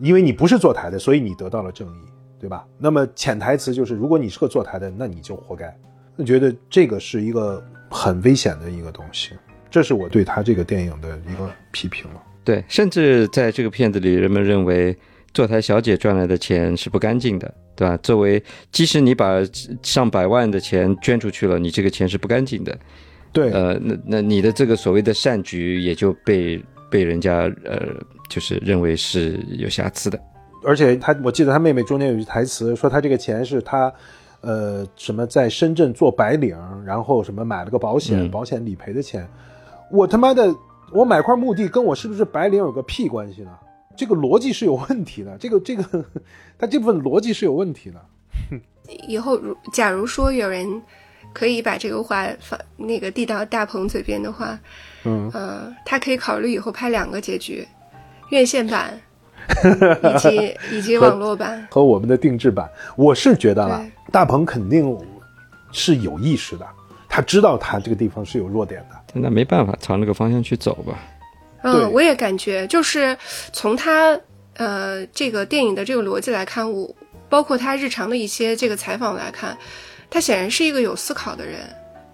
[0.00, 2.00] 因为你不是坐台的，所以你得到了正义，
[2.38, 2.64] 对吧？
[2.78, 5.76] 那么潜台词就是，如果你是个坐台的，那你就活该。
[6.16, 9.32] 我觉得这个是一个很危险的一个东西，
[9.68, 12.22] 这是我对他这个电影的一个批评了。
[12.44, 14.96] 对，甚至在这个片子里，人们认为
[15.36, 17.94] 坐台小姐赚来的钱是不干净的，对吧？
[17.98, 19.34] 作为，即使你把
[19.82, 22.74] 上百万的钱捐出去了，你这个钱是不干净的。
[23.34, 27.86] 对，呃，那那你的这个所谓的善举也就被被人家呃，
[28.30, 30.18] 就是认为是有瑕疵的。
[30.64, 33.92] 而且他，我记得他妹妹中间有句台词说，他这个钱是他，
[34.40, 39.28] 呃，什么在深圳做白领，然后什么买了个保险，嗯保险理赔的钱。
[39.92, 40.50] 我他妈的，
[40.92, 43.50] 我买块墓地跟我是不是白领有个屁关系呢？
[43.96, 46.04] 这个逻辑是有问题的，这个这个，
[46.58, 48.00] 他这部分逻辑是有问题的。
[49.08, 50.80] 以后如假如说有人
[51.32, 54.58] 可以把这个话放那个递到大鹏嘴边的话，
[55.04, 57.66] 嗯，呃，他可以考虑以后拍两个结局，
[58.30, 59.00] 院线版
[60.02, 61.66] 以及 以及网络版。
[61.70, 64.96] 和我们的定制版，我是觉得了，大鹏肯定
[65.72, 66.66] 是有意识的，
[67.08, 69.20] 他知道他这个地方是有弱点的。
[69.20, 70.98] 那没办法，朝那个方向去走吧。
[71.62, 71.72] 对。
[71.72, 73.16] 嗯，我也感觉就是
[73.52, 74.18] 从他
[74.56, 76.88] 呃这个电影的这个逻辑来看，我
[77.28, 79.56] 包括他日常的一些这个采访来看，
[80.10, 81.60] 他显然是一个有思考的人，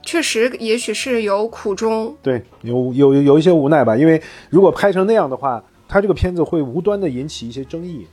[0.02, 2.16] 确实也许是有苦衷。
[2.22, 8.06] 对，有有有一些无奈吧，因为如果拍成那样的话，他这个片子会无端的引起一些争议，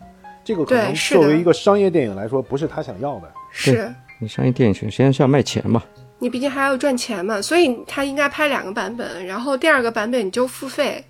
[0.43, 3.31] 这个可能对是作为一个商业电影来说，不是他想要的。
[3.51, 3.93] 是。
[4.21, 5.81] 你商业电影首先是要卖钱嘛，
[6.19, 11.01] 你毕竟还要赚钱嘛，所以他应该拍两个版本，然后第二个版本你就付费，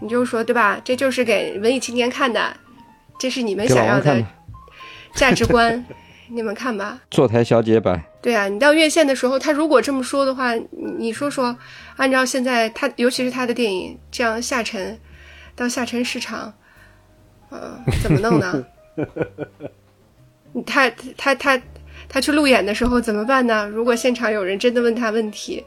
[0.00, 0.80] 你就说对吧？
[0.84, 2.56] 这就是给文艺青年看的，
[3.18, 4.24] 这是你们想要的。
[5.14, 5.84] 价值观，
[6.30, 7.00] 你们看吧。
[7.10, 11.56] 坐台小姐版，对啊，你到院线的时候，他如果这么说的话，你你说说，
[11.96, 14.98] 按照现在他，尤其是他的电影这样下沉
[15.56, 16.54] 到下沉市场，
[17.50, 18.64] 呃，怎么弄呢？
[20.64, 21.60] 他他他
[22.08, 23.68] 他去路演的时候怎么办呢？
[23.68, 25.64] 如果现场有人真的问他问题，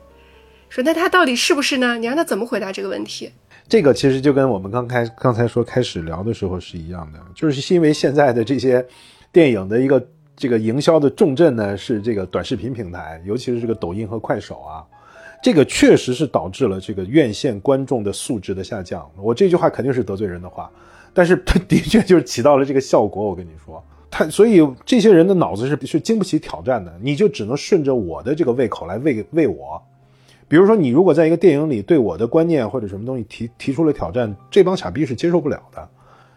[0.70, 1.98] 说那他到底是不是呢？
[1.98, 3.30] 你让他怎么回答这个问题？
[3.68, 8.86] 这个其实就跟我们刚开刚才说开始聊的时候是一样的，就是因为现在的这些
[9.32, 14.86] 电影的一个这个营销的重镇呢是这个短视频平台，尤其是这个抖音和快手啊，
[15.42, 19.10] 这个确实是导致了这个院线观众的素质的下降。
[19.18, 20.70] 我这句话肯定是得罪人的话，
[21.14, 23.28] 但是它的确就是起到了这个效果。
[23.28, 29.82] 我跟你说，他所以这些人的脑子是是经不起挑战的，你就只能顺着我的这个胃口来喂喂我。
[30.54, 35.90] 比如说，你如果在一个电影里对我的观念或者什么东西提提出了挑战，这帮傻逼是接受不了的。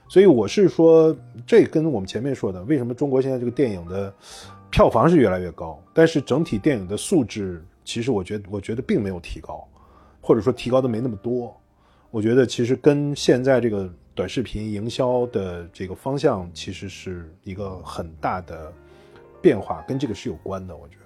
[0.08, 1.14] 所以我是说，
[1.46, 4.10] 这跟我们前面说的，为什么中国现在这个电影的
[4.70, 9.62] 票房是越来越高，但是整体电影的素质，其实我觉得，我觉得并没有提高，
[10.22, 11.54] 或者说提高的没那么多。
[12.10, 18.72] 我觉得其实跟现在这个短视频营销的这个方向，其实是一个很大的
[19.42, 20.74] 变化，跟这个是有关的。
[20.74, 20.94] 我觉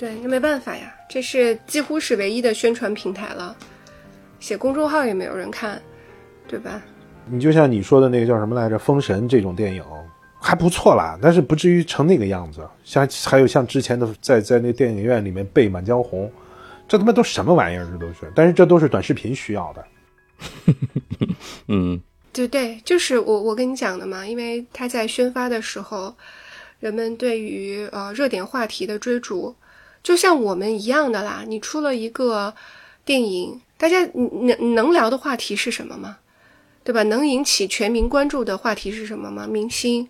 [0.00, 3.54] 对，那没办法呀，这是几乎是唯一的宣传平台了，
[4.38, 5.78] 写公众号也没有人看，
[6.48, 6.80] 对吧？
[7.30, 9.84] 你就像你说的那个叫什么来着，《封神》这种电影
[10.40, 12.66] 还不错啦，但是不至于成那个样子。
[12.82, 16.26] 像还有像之前的在在那电影院里面背《满江红》，
[16.88, 17.86] 这他妈都什么玩意儿？
[17.92, 19.84] 这都是，但是这都是短视频需要的。
[21.68, 22.00] 嗯，
[22.32, 26.16] 对对，就是我我跟你讲的嘛，因为他在宣发的时候，
[26.78, 29.54] 人们对于呃热点话题的追逐，
[30.02, 31.44] 就像我们一样的啦。
[31.46, 32.54] 你出了一个
[33.04, 36.18] 电影，大家能能聊的话题是什么吗？
[36.82, 37.02] 对吧？
[37.02, 39.46] 能引起全民关注的话题是什么吗？
[39.46, 40.08] 明星、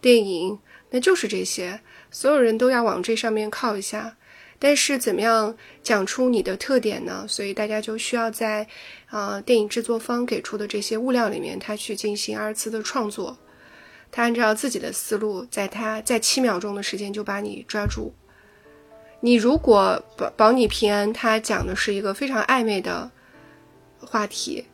[0.00, 0.58] 电影，
[0.90, 4.16] 那就是这些，所有人都要往这上面靠一下。
[4.58, 7.24] 但是怎么样讲出你的特点呢？
[7.28, 8.66] 所以大家就需要在，
[9.10, 13.38] 呃，电影制作方给出的这些物料里面，他去进行二次的创作。
[14.10, 18.12] 他按照自己的思路，在他在七秒钟的时间就把你抓住。
[19.20, 23.10] 你如果保保你平安，他讲的是一个非常暧昧的
[24.00, 24.64] 话题。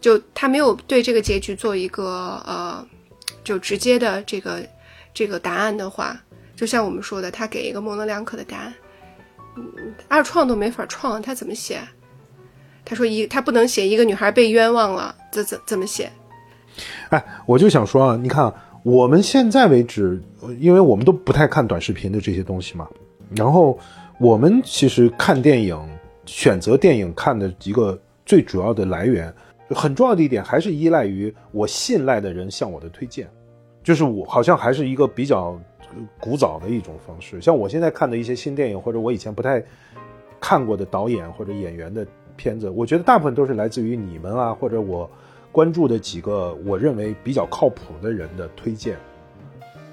[0.00, 2.84] 就他没有对这个结局做一个呃，
[3.44, 4.60] 就直接的这个
[5.14, 6.20] 这个答案的话，
[6.56, 8.74] 就像我们说的，他给一个模棱两可的答案，
[9.56, 11.78] 嗯，二创都没法创，他怎么写？
[12.84, 16.10] 他说一他不能写一个女孩被冤枉了，怎怎怎么写？
[17.10, 20.20] 哎，我就想说啊，你看我们现在为止，
[20.58, 22.88] 因为我们都不太看短视频的这些东西嘛，
[23.36, 23.78] 然后
[24.18, 25.78] 我们其实看电影，
[26.26, 29.32] 选择电影看的一个最主要的来源。
[29.70, 33.26] 很重要的一点还是依赖于我信赖的人向我的推荐，
[33.82, 35.58] 就是我好像还是一个比较
[36.20, 37.40] 古早的一种方式。
[37.40, 39.64] 像我现在看的一些新电影，或者我以前不太
[40.38, 45.10] 看过的导演或者演员的片子，我觉得大部分都是来自于你们啊，或者我
[45.50, 48.98] 关注的几个我认为比较靠谱的人的推荐。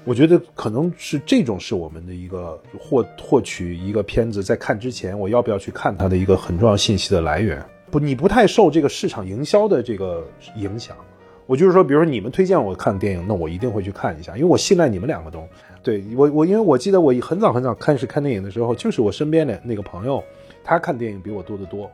[0.04, 7.62] 我觉得可能是这种是我们的一个获获取一个片子在看之前我要不要去看它的一个很重要信息的来源。
[7.90, 10.96] 不，你不太受这个市场营销的这个影响。
[11.46, 15.44] 我就是说，比如说你们推荐我看电影，那我一定会去看一下，因为我信赖你们两个都。
[15.82, 20.22] 对我，我因为我记得我很早很早开始看电影的时候，就是我身边的那个朋友，
[20.62, 21.90] 他看电影比我多得多，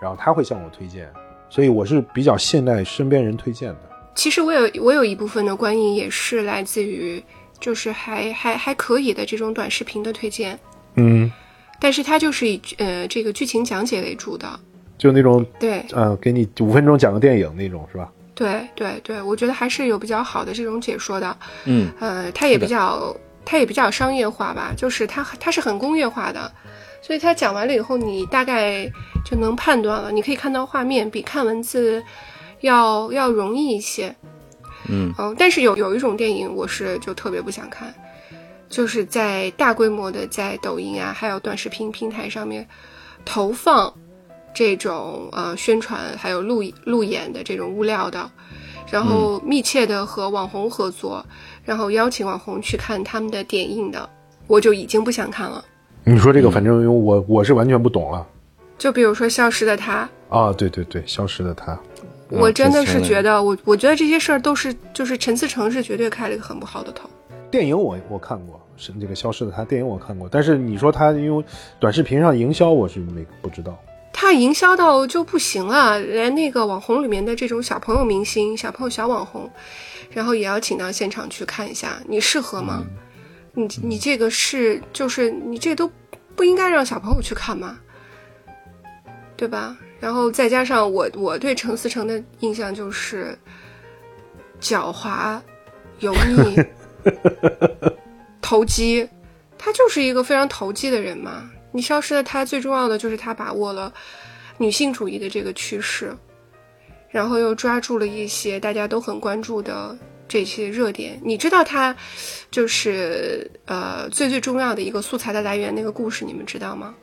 [0.00, 1.10] 然后他会向我推荐，
[1.48, 3.78] 所以我是比较信赖身边人推荐的。
[4.14, 7.20] 其实我有我有一部分的观影也是来自于
[7.60, 10.58] 就是还还还可以的这种短视频的推荐，
[10.94, 11.30] 嗯，
[11.78, 14.48] 但是它就是以呃这个剧情讲解为主的。
[14.98, 18.10] 就那种对，嗯，给你五分钟讲个电影那种是吧？
[18.34, 21.36] 对对对，我觉得还是有比较好的这种解说的。
[21.64, 26.52] 嗯，呃，它也比较，它也比较商业化吧，就是它它是很工业化的，
[27.02, 28.90] 所以它讲完了以后，你大概
[29.24, 32.02] 就能判断了，你可以看到画面，比看文字
[32.60, 34.14] 要要容易一些。
[34.88, 37.94] 嗯嗯，但是有有一种电影，我是就特别不想看，
[38.68, 42.66] 就是在大规模的在抖音啊，还有短视频平台上面
[43.24, 43.92] 投放。
[44.52, 48.28] 这种呃宣传还有路路演的这种物料的，
[48.90, 51.24] 然后密切的和网红合作，
[51.64, 54.10] 然后邀请网红去看他们的点映的，
[54.48, 55.64] 我就已经不想看了。
[56.02, 58.26] 你说这个，反正我我是完全不懂了。
[58.76, 61.72] 就比如说《消失的她》啊，对对对，《消失的她》，
[62.30, 67.08] 我真的是觉得，我我觉得这些事儿都是就是陈思诚是绝对开了一个很不好的头。
[67.50, 71.44] 电影我我看过，是这个《消失的她》电影我看过，但是你说他因为
[71.78, 73.76] 短视频上营销，我是没不知道。
[74.12, 79.50] 他营销到就不行了，连那个网红里面的这种小朋友明星、小朋友小网红，
[80.10, 82.84] 然后也要请到现场去看一下，你适合吗？
[83.54, 85.90] 你你这个是就是你这都
[86.36, 87.78] 不应该让小朋友去看吗？
[89.36, 89.76] 对吧？
[90.00, 93.38] 然后再加上我我对陈思诚的印象就是
[94.60, 95.38] 狡猾、
[95.98, 96.56] 油腻、
[98.40, 99.06] 投机，
[99.58, 101.50] 他就是一个非常投机的人嘛。
[101.70, 103.92] 你消失的他，最重要的就是他把握了
[104.56, 106.16] 女性主义的这个趋势，
[107.10, 109.96] 然后又抓住了一些大家都很关注的
[110.26, 111.20] 这些热点。
[111.22, 111.94] 你知道他
[112.50, 116.94] 就是呃最最重要的一个素材的来源那个故事，你们知道吗？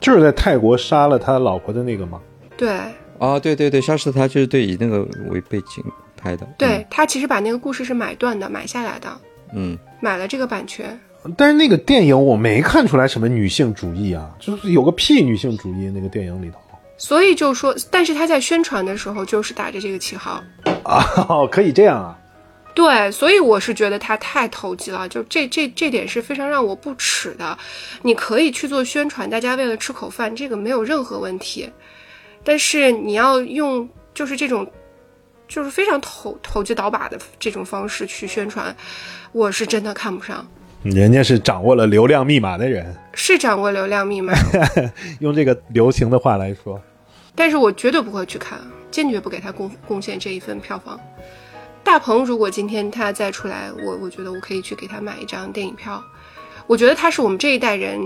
[0.00, 2.20] 就是在泰国杀了他老婆的那个吗？
[2.60, 2.78] 对
[3.18, 5.00] 啊，对对对，消失的他就是对以那个
[5.30, 5.82] 为背景
[6.14, 6.46] 拍的。
[6.58, 9.08] 对，他其实把那个故事是买断的，买下来的，
[9.54, 11.00] 嗯，买了这个版权。
[11.38, 16.58] 但是那个电影我没看出来什么女性主义啊，就是有个屁女性主义那个电影里头
[16.98, 20.44] 所以就说，但是他在宣传的时候就是打着这个旗号。
[20.82, 21.02] 啊，
[21.50, 22.18] 可以这样啊。
[22.74, 27.56] 对，所以我是觉得他太投机了，就这这这点是非常让我不齿的。
[28.02, 31.68] 你可以去做宣传，大家为了吃口饭，这个没有任何问题。
[32.42, 34.70] 但是你要用就是这种
[35.46, 38.74] 就是非常投投机倒把的这种方式去宣传，
[39.32, 40.46] 我是真的看不上。
[40.82, 44.32] 人家是掌握了流量密码的人，是掌握流量密码，
[45.20, 46.80] 用这个流行的话来说，
[47.34, 48.58] 但是我绝对不会去看，
[48.90, 50.98] 坚决不给他贡贡献这一份票房。
[51.84, 56.02] 大鹏如果今天他再出来，我我觉得我可以去给他买一张电影票。
[56.66, 58.00] 我觉得他是我们这一代人，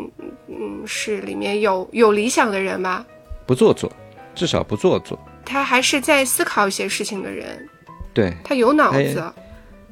[0.49, 3.05] 嗯，是里面有有理想的人吧。
[3.47, 3.93] 不做作，
[4.35, 5.19] 至少不做作。
[5.45, 7.69] 他还是在思考一些事情的人，
[8.13, 9.23] 对他有脑子。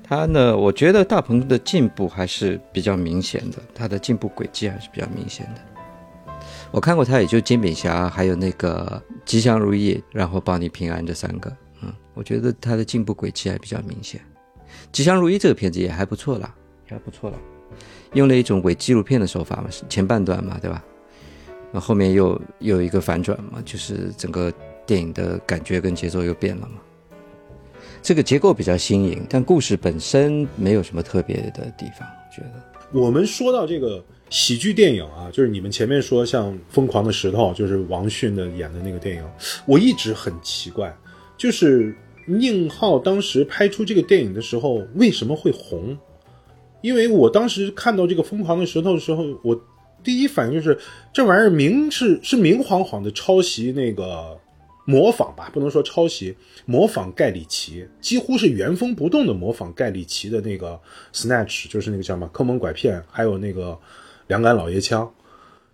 [0.02, 5.60] 他呢，我觉得大鹏的进步还是比较明显的，他的进步轨迹还是比较明显的。
[6.70, 11.50] 我看过他，也就煎饼侠，还有那个吉祥如意，然后保你平安这三个，
[11.82, 14.20] 嗯，我觉得他的进步轨迹还比较明显。
[14.90, 16.52] 吉祥如意这个片子也还不错啦，
[16.88, 17.36] 也还不错啦，
[18.14, 20.82] 用了一种伪纪录片的手法嘛，前半段嘛，对吧？
[21.72, 24.52] 那后面又又有一个反转嘛，就是整个
[24.86, 26.74] 电影的感觉跟节奏又变了嘛。
[28.02, 32.52] 这个结构比较新颖，但故事本身没有什么特别的地方，觉得。
[32.92, 39.24] 我们说到这个喜剧电影啊，就是你们前面说像《疯狂的石头》，就是王迅的演的那个电影，
[39.66, 40.94] 我一直很奇怪，
[41.38, 41.96] 就是
[42.26, 45.96] 宁浩当时拍出这个电影的时候为什么会红？
[46.82, 49.58] 因为我当时看到这个《疯狂的石头》的时候，我
[50.02, 50.78] 第一反应就是
[51.12, 54.38] 这玩意儿明是是明晃晃的抄袭那个
[54.84, 56.34] 模仿吧，不能说抄袭，
[56.66, 60.80] 模仿盖里奇，几乎是原封不动的模仿盖里奇的那个
[61.12, 63.78] Snatch，就是那个叫什么坑蒙拐骗，还有那个
[64.26, 65.12] 两杆老爷枪，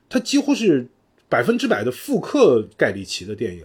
[0.08, 0.86] 他几乎是
[1.28, 3.64] 百分之百的复刻盖里奇的电影。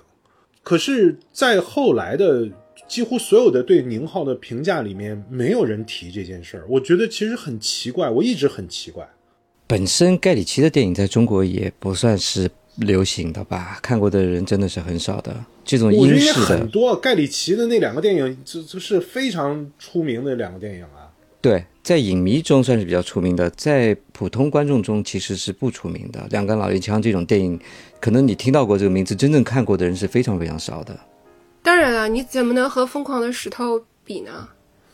[0.64, 2.50] 可是，在后来的
[2.88, 6.66] 几乎所有的对宁浩的评价里面，没有人提这件事儿。
[6.70, 9.06] 我觉得其实很奇怪，我一直很奇怪。
[9.74, 15.36] 本身盖里奇的电影在中国也不算是流行的吧，看过的人真的是很少的。
[15.66, 21.10] 这种我觉得也英式的，很多，盖里奇的那两个电影，这这是非常出名的两个电影啊。
[21.42, 26.24] 对，在影迷中算是比较出名的，在普通观众中其实是不出名的。
[26.30, 27.60] 两杆老烟枪这种电影，
[28.00, 30.96] 可能你听到过这个名字，真正看过的人是非常非常少的。
[31.64, 34.50] 当然了，你怎么能和《疯狂的石头》比呢？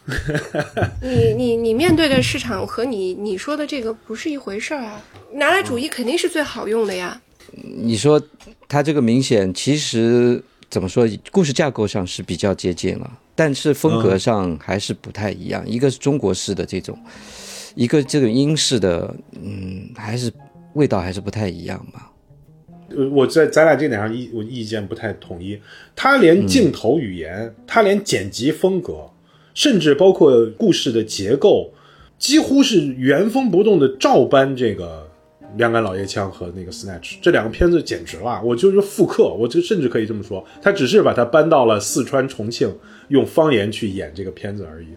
[1.01, 5.01] 你你你面对的市场和你你说的这个不是一回事儿啊！
[5.33, 7.21] 拿来主义肯定是最好用的呀。
[7.51, 8.21] 你说
[8.67, 15.63] 它这个明显，其实怎么说，故事架构上是比较接近了，但是风格上还是不太一样。
[15.67, 16.97] 一个是中国式的这种，
[17.75, 20.31] 一个这个英式的，嗯，还是
[20.73, 22.11] 味道还是不太一样吧。
[22.89, 25.59] 呃，我在咱俩这点上意我意见不太统一。
[25.95, 29.07] 他连镜头语言，他连剪辑风格，
[29.59, 31.69] 甚至包括故事的结构，
[32.17, 35.05] 几乎是原封不动的照搬这个
[35.57, 38.41] 《两杆老爷枪》和那个《Snatch》这两个片子，简直了！
[38.41, 42.73] 我就是复刻，我这甚至可以这么说，他只是把它搬到了四川重庆，
[43.09, 44.87] 用方言去演这个片子而已。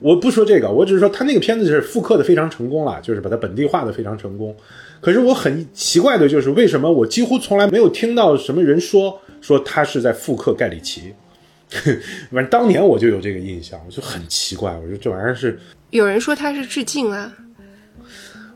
[0.00, 4.52] 我不说这个，我只是说他那个片子是复刻的非常成功了，就是把它本地化的非常成功。
[5.00, 11.14] 可是我很奇怪的就是，为什么我几乎从来没有听到什么人说说他是在复刻盖里奇？
[12.32, 15.58] 反正当年我就有这个印象，我就很奇怪，我觉得这玩意儿是
[15.90, 17.32] 有人说他是致敬啊，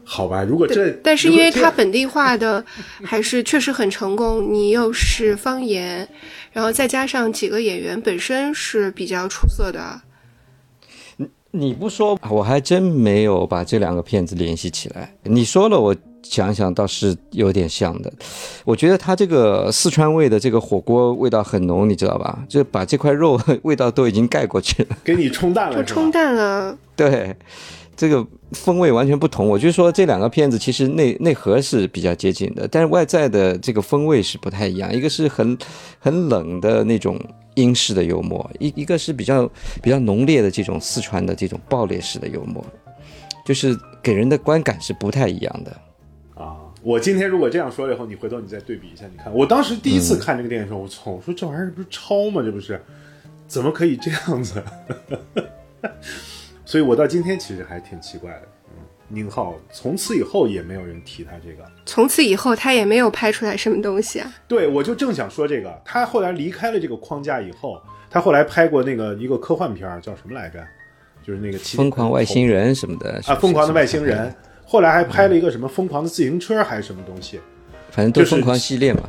[0.05, 0.43] 好吧？
[0.43, 2.65] 如果这，但是因为它本地化的
[3.03, 6.07] 还是确实很成功，你又是方言，
[6.53, 10.01] 然后再加上几个演员本身是比较出色的，
[11.57, 15.15] 你不说，我还真没有把这两个片子联系起来。
[15.23, 15.95] 你说了，我
[16.25, 18.13] 想想倒是有点像的。
[18.65, 22.45] 我觉得它这个四川味的这个火锅味道很浓，你知道吧？
[22.49, 24.97] 就把这块肉 味道都已经盖过去了。
[25.05, 26.77] 给你冲淡了，就冲淡了。
[26.97, 27.33] 对，
[27.97, 29.49] 这个风味完全不同。
[29.49, 34.93] 我就说这两个片子其实内内核是比较接近的，但是外在的这个风味是不太一样。
[34.93, 35.57] 一个是很
[36.01, 37.17] 很冷的那种
[37.55, 39.51] 英式的幽默，一一个是比较
[39.83, 42.65] 比较浓烈的这种四川的这种爆裂式的幽默，
[43.45, 45.71] 就是给人的观感是不太一样的。
[46.43, 46.57] 啊！
[46.83, 51.11] 我今天如果这样说了以后，你回头你再对比一下，你看我当时第一次看这个电影的时候，我操！
[51.13, 52.43] 我说这玩意儿不是抄吗？
[52.43, 52.81] 这不是，
[53.47, 54.63] 怎么可以这样子？
[56.67, 58.49] 所以我到今天其实还挺奇怪的。
[59.15, 61.65] 嗯，宁浩从此以后也没有人提他这个。
[61.87, 64.35] 从此以后，他也没有拍出来什么东西啊。
[64.49, 65.81] 对，我就正想说这个。
[65.85, 70.59] 他后来离开了这个框架以后，他后来拍过那个一个科幻片儿，叫什么来着？
[71.23, 74.29] 就是那个《疯狂外星人》什么的啊，《疯狂的外星人》。
[74.67, 77.41] 后来还拍了一个什么《疯狂的自行车》还是什么东西？
[77.91, 79.09] 反正都疯狂系列嘛。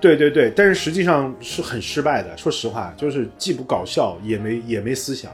[0.00, 2.36] 对对对，但是实际上是很失败的。
[2.36, 5.30] 说实话，就是既不搞笑，也没也没思想，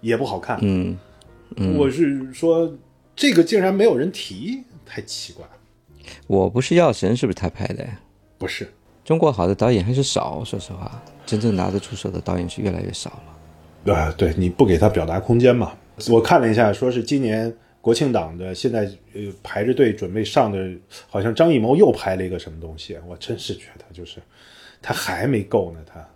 [0.00, 0.58] 也不好看。
[0.62, 0.98] 嗯，
[1.76, 2.72] 我是说，
[3.22, 5.46] 这个竟然没有人提，太奇怪。
[6.26, 7.86] 我不是药神，是不是他拍的？
[8.36, 8.68] 不是，
[9.04, 10.42] 中国好的导演还是少。
[10.44, 13.22] 说实话，真正拿得出手的导演是越来越少
[13.84, 13.94] 了。
[13.94, 15.72] 啊，对，你不给他表达空间嘛？
[16.10, 17.54] 我看了一下，说是今年。
[17.80, 20.72] 国庆档的现在呃排着队准备上的，
[21.08, 24.18] 好像张艺谋又拍了一个什么东西，我真是觉得就是
[24.80, 26.08] 他还没够呢，他，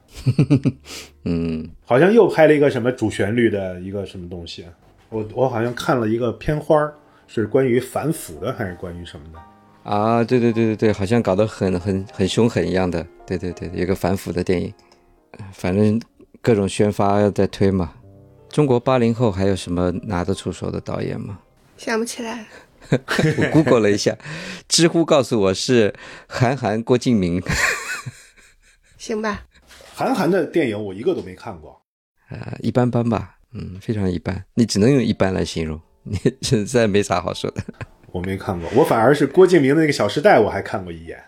[1.24, 4.64] 嗯，好像又拍了一个什么主旋律的一个什么东西，
[5.08, 6.92] 我我好像看了一个片花，
[7.26, 9.38] 是关于反腐的还是关于什么的？
[9.90, 14.74] 啊，对对对对对，好像搞得很很很凶狠一样的，对对对，有个反腐的电影，
[15.52, 16.00] 反正
[16.42, 17.92] 各种宣发在推嘛。
[18.48, 21.38] 中国八零后还有什么拿得出手的导演吗？
[21.76, 22.46] 想不起来，
[22.90, 24.16] 我 Google 了一下，
[24.66, 25.94] 知乎告诉我是
[26.26, 27.42] 韩寒、郭敬明。
[28.96, 29.44] 行吧，
[29.94, 31.82] 韩寒的电影我一个都没看过，
[32.30, 37.62] 呃，一般般吧，嗯，非常一般，你只能用一般来形容，你实 在没啥好说的。
[38.12, 41.22] 我没看过，我反而是郭敬明的那个《小时代》，我还看过一眼。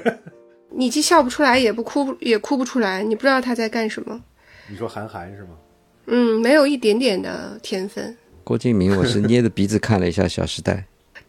[0.76, 4.20] 你既笑不出来，也不哭，也哭不出来，你不知道他在干什么。
[4.68, 5.50] 你说韩寒是吗？
[6.06, 8.14] 嗯，没有一点点的天分。
[8.42, 10.74] 郭敬明，我是捏着鼻子看了一下《小时代》。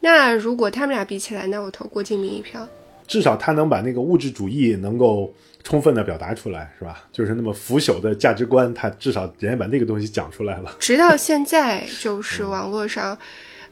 [0.01, 2.67] 那如果他们俩比起来，那我投郭敬明一票。
[3.07, 5.33] 至少他能把那个物质主义能够
[5.63, 7.03] 充分的表达出来，是吧？
[7.11, 10.75] 就是那么腐朽的价值观，他至少人家把那个东西讲出来了。
[10.79, 13.17] 直到现在，就是网络上，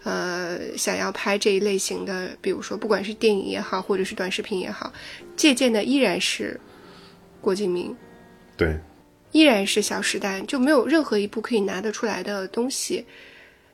[0.04, 4.92] 呃，想要拍这一类型的，比如说不管是电影也好，或者是短视频也好，
[5.36, 6.60] 借鉴的依然是
[7.42, 7.96] 郭敬明。
[8.58, 8.80] 对，
[9.32, 13.06] 依然是《小时代》，就没有任何一部可以拿得出来的东西。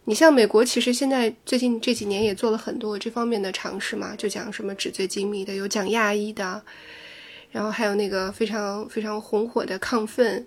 [0.09, 6.59] 你像美国，其实现在最近这几年也做了很多这方面的尝试嘛，就讲什么纸醉金迷的，有讲亚裔的，
[7.51, 10.43] 然后还有那个非常非常红火的亢奋，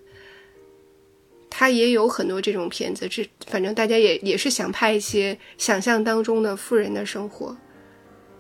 [1.48, 7.56] 他也有很多这种片子，这反正大家也也是想拍一些想象当中的富人的生活，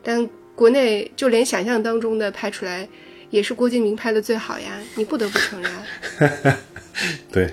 [0.02, 2.88] 但国内就连想象当中的拍出来，
[3.30, 6.56] 也是郭敬明拍的最好呀，你不得不承认。
[7.30, 7.48] 对，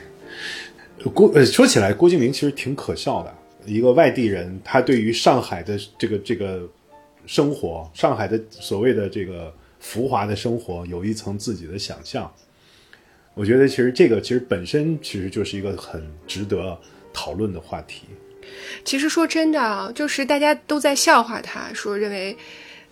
[1.14, 3.36] 郭呃说起来，郭敬明其实挺可笑的。
[3.66, 6.68] 一个外地人，他对于上海的这个这个
[7.26, 12.32] 生活，上海的所谓的这个浮华的生活，有一层自己的想象。
[13.36, 16.78] 我觉得其实这个其实本身其实就是一个很值得
[17.14, 18.04] 讨论的话题。
[18.84, 22.36] 其实说真的啊，就是大家都在笑话他，说认为，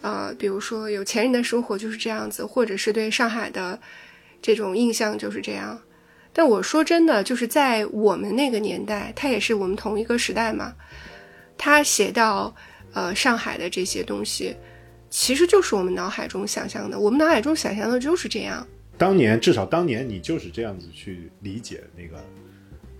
[0.02, 3.78] 呃，比如说有钱人的生活就是这样子，或者是对上海的
[4.42, 5.82] 这种印象就是这样。
[6.38, 10.72] 但我说真的，就是在我们那个年代，他也是我们同一个时代嘛。
[11.58, 12.54] 他写到，
[12.94, 14.56] 呃，上海的这些东西，
[15.10, 17.00] 其实就是我们脑海中想象的。
[17.00, 18.64] 我们脑海中想象的就是这样。
[19.00, 22.24] 当年，至少当年你就是这样子去理解那个。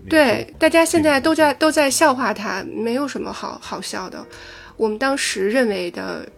[0.08, 4.26] 对，大家现在都在都在笑话他，没有什么好好笑的。
[4.76, 6.28] 我们当时认为的，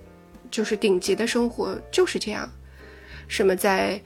[0.50, 2.46] 就是顶级的生活就是这样，
[3.26, 3.98] 什么在。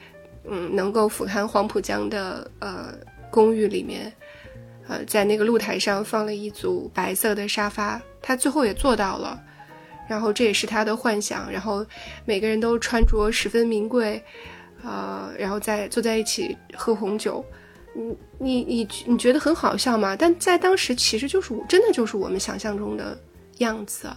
[0.47, 2.95] 嗯，能够俯瞰黄浦江的呃
[3.30, 4.12] 公寓里面，
[4.86, 9.42] 呃，在那个露台上放了一组白色的沙发，他最后也做到了。
[10.07, 11.51] 然后这也是他的幻想。
[11.51, 11.84] 然后
[12.26, 14.22] 每个人都穿着十分名贵，
[14.82, 17.42] 呃，然后在坐在一起喝红酒。
[17.95, 20.14] 你你你你觉得很好笑吗？
[20.14, 23.18] 但在当时其实就是真的就是我们想象中的
[23.59, 24.11] 样子，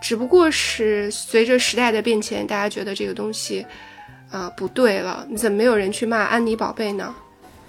[0.00, 3.66] 只不过是随着时代的变迁，大家觉得这个东西。
[4.30, 5.26] 啊，不对了！
[5.28, 7.14] 你怎么没有人去骂安妮宝贝呢？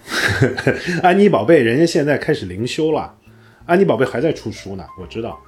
[1.03, 3.14] 安妮宝贝，人家现在开始灵修了。
[3.66, 5.39] 安妮宝贝还在出书呢，我知道。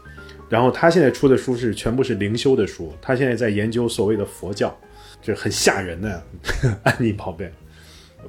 [0.50, 4.78] 然后他现在出的书是全部是灵修的书，他现在在研究所谓的佛教，
[5.22, 6.24] 就很吓人的
[6.84, 7.52] 安妮宝贝，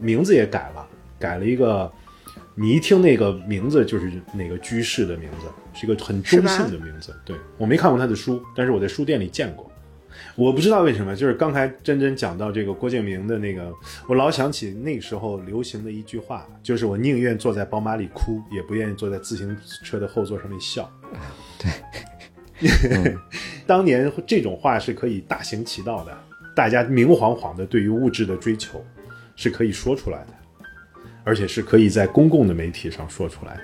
[0.01, 0.87] 名字也改了，
[1.19, 1.91] 改了一个，
[2.55, 7.13] 你一听那个名字就是哪个居士的名字，是一个很中性的名字。
[7.25, 9.71] 对我没看过他的书，但是我在书店里见过。
[10.35, 13.73] 我不知道为什么，就是刚才真真讲到这个郭敬明的那个，
[14.09, 20.91] 我老想起那时候流行的一句话，就是我宁愿坐在宝马里哭，也不愿意坐在自行车的后座上面笑。
[21.59, 23.17] 对，
[23.67, 26.17] 当年这种话是可以大行其道的，
[26.55, 28.85] 大家明晃晃的对于物质的追求
[29.37, 30.33] 是可以说出来的，
[31.25, 33.61] 而且是可以在公共的媒体上说出来。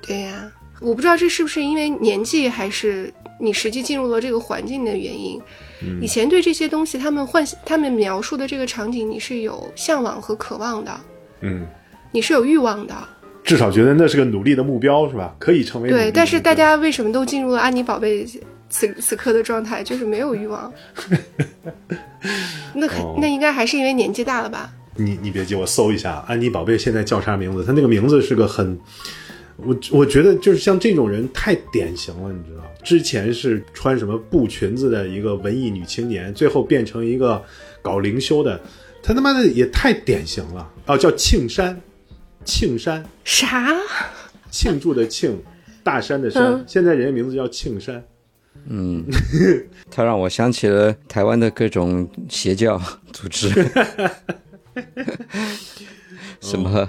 [0.00, 0.50] 对呀，
[0.80, 5.40] 我不知道这是不是因为年纪，还是你实际进入了这个环境的原因。
[6.00, 11.00] 以前对这些东西，他们幻他们描述的这个场景，你是有向往和渴望的，
[11.40, 11.66] 嗯，
[12.10, 12.94] 你是有欲望的，
[13.44, 15.34] 至少觉得那是个努力的目标，是吧？
[15.38, 16.10] 可以成为对。
[16.10, 18.26] 但是大家为什么都进入了安妮宝贝
[18.68, 20.72] 此此刻的状态，就是没有欲望？
[22.74, 24.70] 那很哦那应该还是因为年纪大了吧？
[24.96, 27.64] 你你别急，我搜一下安妮宝贝现在叫啥名字？
[27.64, 28.76] 她那个名字是个很，
[29.58, 32.62] 我我觉得就是像这种人太典型了，你知道？
[32.84, 37.42] 之前是穿什么布裙子的一个文艺女青年，最后变成一个
[37.82, 38.60] 搞灵修的，
[39.02, 41.78] 她他妈的也太典型了哦，叫庆山，
[42.44, 43.76] 庆山，啥？
[44.50, 45.38] 庆祝的庆，
[45.82, 48.02] 大山的山，嗯现在人家名字叫庆山。
[48.68, 49.04] 嗯，
[49.90, 52.80] 他让我想起了台湾的各种邪教
[53.12, 53.48] 组织，
[56.40, 56.88] 什么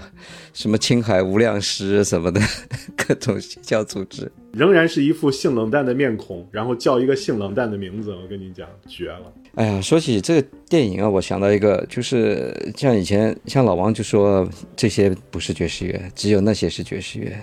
[0.54, 2.40] 什么青海无量师什么的
[2.96, 4.32] 各种邪教组织。
[4.52, 9.32] 仍然是一副性冷淡的面孔，然后叫一个性冷淡的名字，我跟你讲，绝了。
[9.56, 17.36] 哎呀，说起这个电影啊，我想到一个，就是像以前像老王就说这些不是爵士乐，只有那些是爵士乐。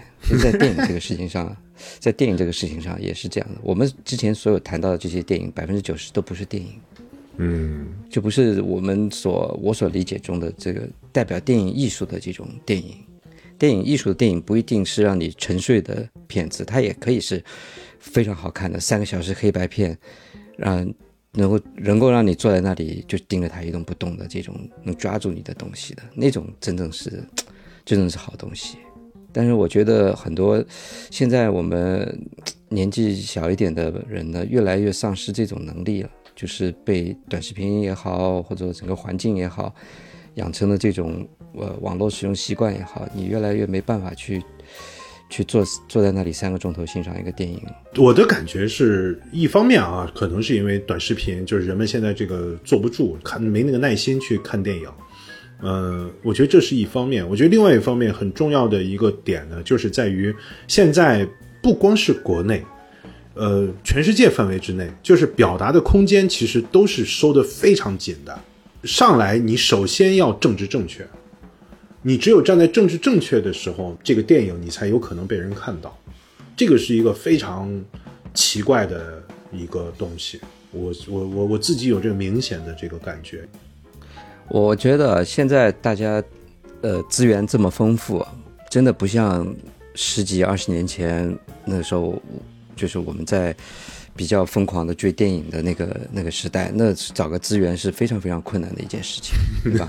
[0.42, 1.57] 在电影这个事情上，
[2.01, 3.61] 在电影这个事情上也是这样的。
[3.62, 6.80] 我们之前所有谈到的这些电影，百分之九十都不是电影，
[7.39, 12.97] 嗯，就不是我们所我所理解中的这个代表电影艺术的这种电影。
[13.59, 17.43] 电影艺术的电影不一定是让你沉睡的片子，它也可以是
[17.99, 19.97] 非常好看的三个小时黑白片，
[20.59, 20.95] 让
[21.32, 27.22] 能够能够让你坐在那里就盯着它一动不动的这种能抓住你的东西的那种，真正是
[27.84, 28.76] 真正是好东西。
[29.32, 30.62] 但是我觉得很多
[31.11, 32.18] 现在我们
[32.68, 39.74] 年纪小一点的人呢，越来越丧失这种能力了，就是被短视频也好，或者整个环境也好，
[40.34, 44.43] 养成了这种呃网络使用习惯也好，你越来越没办法去
[45.30, 47.61] 去坐坐在那里三个钟头欣赏一个电影。
[47.97, 54.87] 我的感觉是一方面啊，可能是因为短视频，就是人们现在这个坐不住，看没那个耐心去看电影。
[55.62, 57.26] 呃，我觉得这是一方面。
[57.26, 60.34] 我觉得另外一方面很重要的一个点呢，就是在于
[60.68, 61.26] 现在
[61.62, 62.62] 不光是国内，
[63.37, 68.37] 呃，全世界范围之内，就是表达的空间其实都是收得非常紧的。
[68.82, 71.07] 上来你首先要政治正确，
[72.01, 75.97] 你只有站在政治正确的时候，这个电影你才有可能被人看到。
[76.57, 77.70] 这个是一个非常
[78.32, 79.22] 奇怪的
[79.53, 83.47] 一个东西，我我我我自己有这个明显的这个感觉。
[84.49, 86.22] 我觉得现在大家，
[86.80, 88.24] 呃，资源这么丰富，
[88.70, 89.55] 真的不像
[89.95, 92.22] 十几二十年前那时候，
[92.76, 93.54] 就是我们在
[94.14, 99.88] 比较疯狂的追电影的那个那个时代，那找个资源是非常非常困难的一件事情，对吧？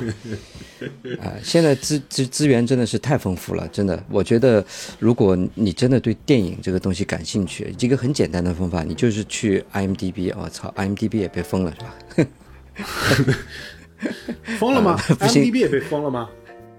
[1.23, 4.03] 啊、现在资资资源真的是太丰富了，真的。
[4.09, 4.63] 我觉得，
[4.99, 11.73] 如果你真的对电影这个东西感兴趣，一个很简单的方法，你就是去 IMDB，我、操，IMDB 也被封了
[12.15, 12.29] 是吧？
[14.59, 16.29] 封了吗 不行？IMDB 也被封了吗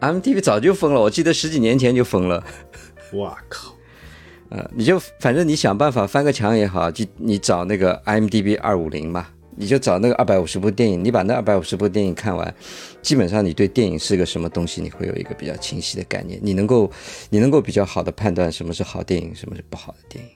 [0.00, 2.44] ？IMDB 早就封了，我记得十几年前就封了。
[3.12, 3.74] 我靠！
[4.50, 12.54] 呃，你就反正你想办法翻个墙也好，就你找那个 IMDB 二五零嘛，你就找那个二百五十部电影，你把那二百五十部电影看完，
[13.02, 16.90] 基本上你对电影是个什么东西，你会有一个比较清晰的概念，你能够
[17.28, 20.30] 你能够比较好的判断什么是好电影，什么是不好的电影。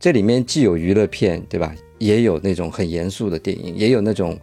[0.00, 1.74] 这里面既有娱乐片，对吧？
[1.98, 4.38] 也有那种很严肃的电影，也有那种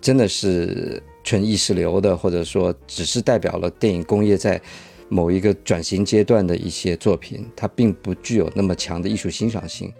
[0.00, 4.60] 真的是纯意识流的，或者说只是代表了电影工业在
[5.08, 9.92] 某一个转型阶段的一些作品，它并不具有那么强的艺术欣赏性。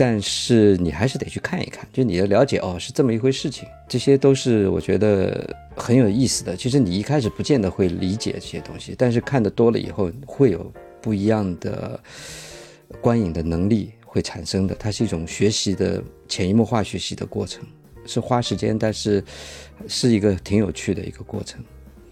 [0.00, 6.56] 但是你还是得去看一看，就你的了解哦，是这么一回事情，这些都是我觉得很有意思的。
[6.56, 10.72] 其实你一开始不见得会理解这些东西，但是看的多了以后，会有
[11.02, 12.00] 不一样的
[13.00, 14.74] 观影的能力会产生的。
[14.76, 17.66] 它是一种学习的潜移默化学习的过程，
[18.06, 19.20] 是花时间，但是
[19.88, 21.60] 是一个挺有趣的一个过程。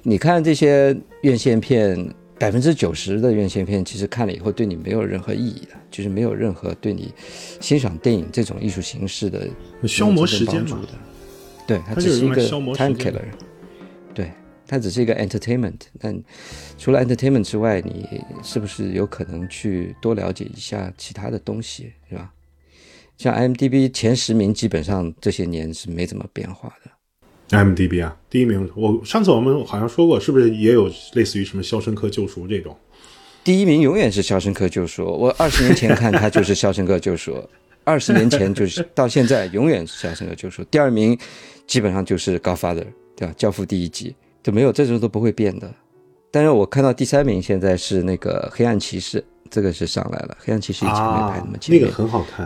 [0.08, 7.12] 你看这些院线片，百分之九十的院线片其实看了以后对你没有任何意义的，就是没有任何对你
[7.60, 9.48] 欣赏电影这种艺术形式的
[9.82, 10.92] 消磨时间嘛帮助的。
[11.66, 13.24] 对，它只是一个 time 间 killer。
[14.14, 14.30] 对，
[14.64, 15.80] 它只是一个 entertainment。
[15.98, 16.16] 但
[16.78, 18.08] 除了 entertainment 之外，你
[18.44, 22.32] 是不是有可能去多了解一下其他的东西，是吧？
[23.18, 26.92] 像 IMDB 前十名，基本上这些年是没怎么变化的。
[27.50, 32.76] IMDB 啊，第一名，我上次我们好像说过，是不是也有类似于什么《肖申克救赎》这种？
[33.44, 37.32] 第一名永远是《肖申克救赎》，我二十年前看它就是《肖申克救赎》，
[37.84, 40.62] 二十年前就是到现在永远是《肖申克救赎》。
[40.68, 41.16] 第二名
[41.66, 42.80] 基本上就是《Godfather》，
[43.14, 43.32] 对吧？
[43.34, 45.72] 《教父》第一集就没有这种都不会变的。
[46.32, 51.84] 但是我看到第三名现在是那个《黑暗骑士》，这个是上来了，《黑暗骑士》以前没排那么前面。
[51.84, 52.44] 那个很好看。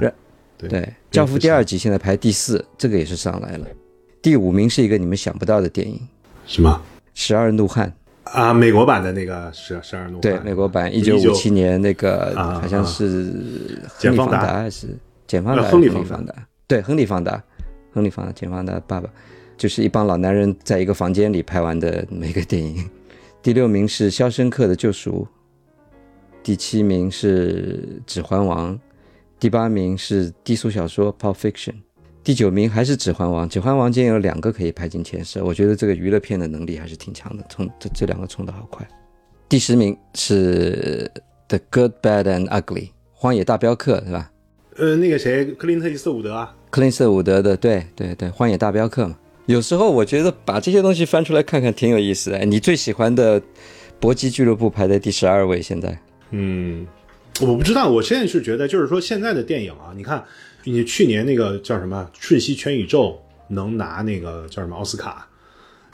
[0.59, 0.68] 对，
[1.11, 3.66] 《教父》第二集现在排第四，这个也是上来了。
[4.22, 6.00] 第五名是一个你们想不到的电影，
[6.46, 6.82] 什么？
[7.14, 7.92] 《十二怒汉》
[8.30, 10.18] 啊，美国版的那个《十十二怒汉》。
[10.20, 14.88] 对，美国版，一九五七年那个好像是亨利·方达还是
[15.26, 15.62] 简·方达？
[15.64, 16.34] 亨利·方达。
[16.66, 17.42] 对，亨利·方达，
[17.92, 19.10] 亨利·方达，简·方达爸爸，
[19.56, 22.88] 就是一帮老男人在一个房间里拍完的每个电影。
[23.42, 25.26] 第六名是《肖申克的救赎》，
[26.42, 28.76] 第七名是《指环王》，
[29.38, 31.72] 第八名是低俗小说《Pulp Fiction》，
[32.22, 33.46] 第九名还是《指环王》。
[33.52, 38.86] 《指环王》竟然有两个可以排进前十，我觉得这个娱乐片的能力还是挺强的，冲这这两个冲的好快。
[39.48, 41.10] 第十名是
[41.48, 42.62] 《The Good, Bad and Ugly》，
[43.12, 44.30] 《荒野大镖客》是吧？
[44.76, 49.16] 呃，那个谁，克林特·伊斯伍德啊，克林斯伍德的，对对对，《荒野大镖客》嘛。
[49.46, 52.44] 有时候我觉得把这些东西翻出来看看挺有意思的。
[52.44, 53.40] 你最喜欢的
[53.98, 55.98] 《搏击俱乐部》排在第十二位，现在。
[56.30, 56.86] 嗯，
[57.40, 57.90] 我不知道。
[57.90, 60.22] 我现在是觉得，就是说现在的电影啊，你看，
[60.64, 63.20] 你去年那个叫什么《瞬息全宇宙》
[63.54, 65.28] 能拿那个叫什么奥斯卡，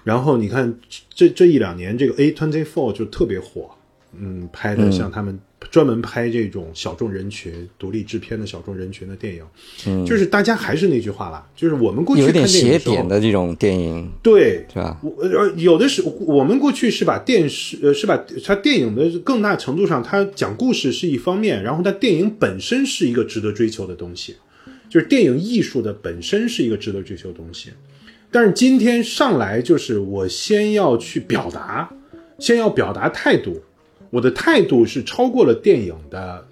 [0.04, 0.78] 然后你看
[1.14, 3.70] 这这一两年这个 A Twenty Four 就特别火，
[4.18, 5.38] 嗯，拍的像他们。
[5.70, 9.42] 专门拍这种小众人群、独立制片的小众人群的电影，
[9.86, 15.00] 嗯，就是大家还是那句话了，就是我们过去有点斜点的这种电影，对，是吧？
[15.02, 24.36] 我呃，有的是，我们过去是把电视呃，是把它电影的更大程度上，它讲故事是一方面，然后它电影本身是一个值得追求的东西，
[24.96, 27.68] 就是电影艺术的本身是一个值得追求的东西。
[28.30, 31.86] 但是今天上来就是我先要去表达，
[32.38, 33.62] 先要表达态度。
[34.08, 36.42] 我的态度是超过了电影的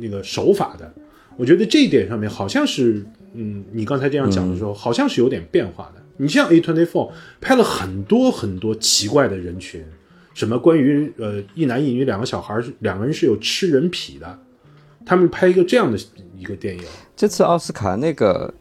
[0.00, 0.90] 那个手法的，
[1.36, 6.02] 我觉得这一点上面好像是，嗯，你刚才这样讲的时候，好像是有点变化的。
[6.16, 9.84] 你像 A Twenty Four 拍了很多很多奇怪的人群，
[10.32, 14.38] 什么关于呃一男一女两个小孩，两个人是有吃人皮的，
[15.04, 15.98] 他们拍一个这样的
[16.36, 16.82] 一个电影。
[17.16, 18.52] 这次奥斯卡那个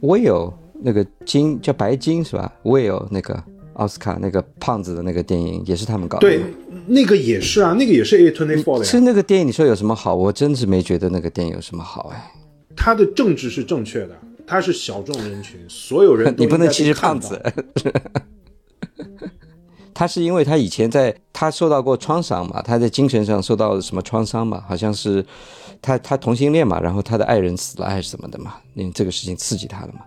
[0.00, 3.42] Will 那个金叫白金是吧？Will 那个。
[3.74, 6.40] 奥斯卡那个胖子的那个电影也是他们搞的，对，
[6.86, 8.84] 那个也是啊，那个也是 A Twenty Four 的。
[8.84, 10.14] 其实那个电影你说有什么好？
[10.14, 12.32] 我真是没觉得那个电影有什么好哎。
[12.76, 14.16] 他的政治是正确的，
[14.46, 17.42] 他是小众人群，所有人你不能歧视胖子。
[19.92, 24.62] 他是因为他以前在他受到过创伤嘛，他在精神上受到了什么创伤嘛？
[24.68, 25.26] 好像是
[25.84, 28.54] 他他同性恋嘛，然后他的爱人死了还是什么的嘛？
[28.72, 30.00] 因为这个事情刺激他了嘛。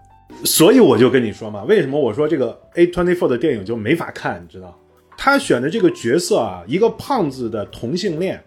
[0.44, 4.44] 所以我就跟你说嘛，为什么我说这个 A twenty four 的电影就没法看？
[4.44, 4.76] 你知道，
[5.16, 8.44] 他选的这个角色啊，一个胖子的同性恋，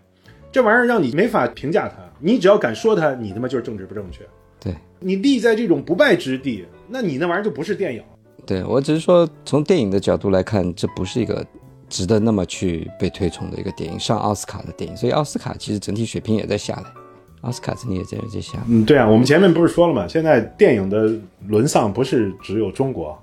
[0.51, 1.97] 这玩意儿让你没法评价他。
[2.19, 4.27] 你只要敢说他，你他妈就是政治不正确。
[4.59, 8.03] 对你立在这种不败之地，那你那玩意儿就不是电影。
[8.45, 11.47] 对我只是说，从电影的角度来看，这不是一个
[11.89, 14.97] 值得那么去被推崇的一个电影，上奥斯卡的电影。
[14.97, 17.00] 所以奥斯卡其实整体水平也在下来。
[17.43, 20.07] 奥斯卡你也在这下，嗯，对啊，我们前面不是说了吗？
[20.07, 21.11] 现在电影的
[21.49, 23.19] 沦丧不是只有中国，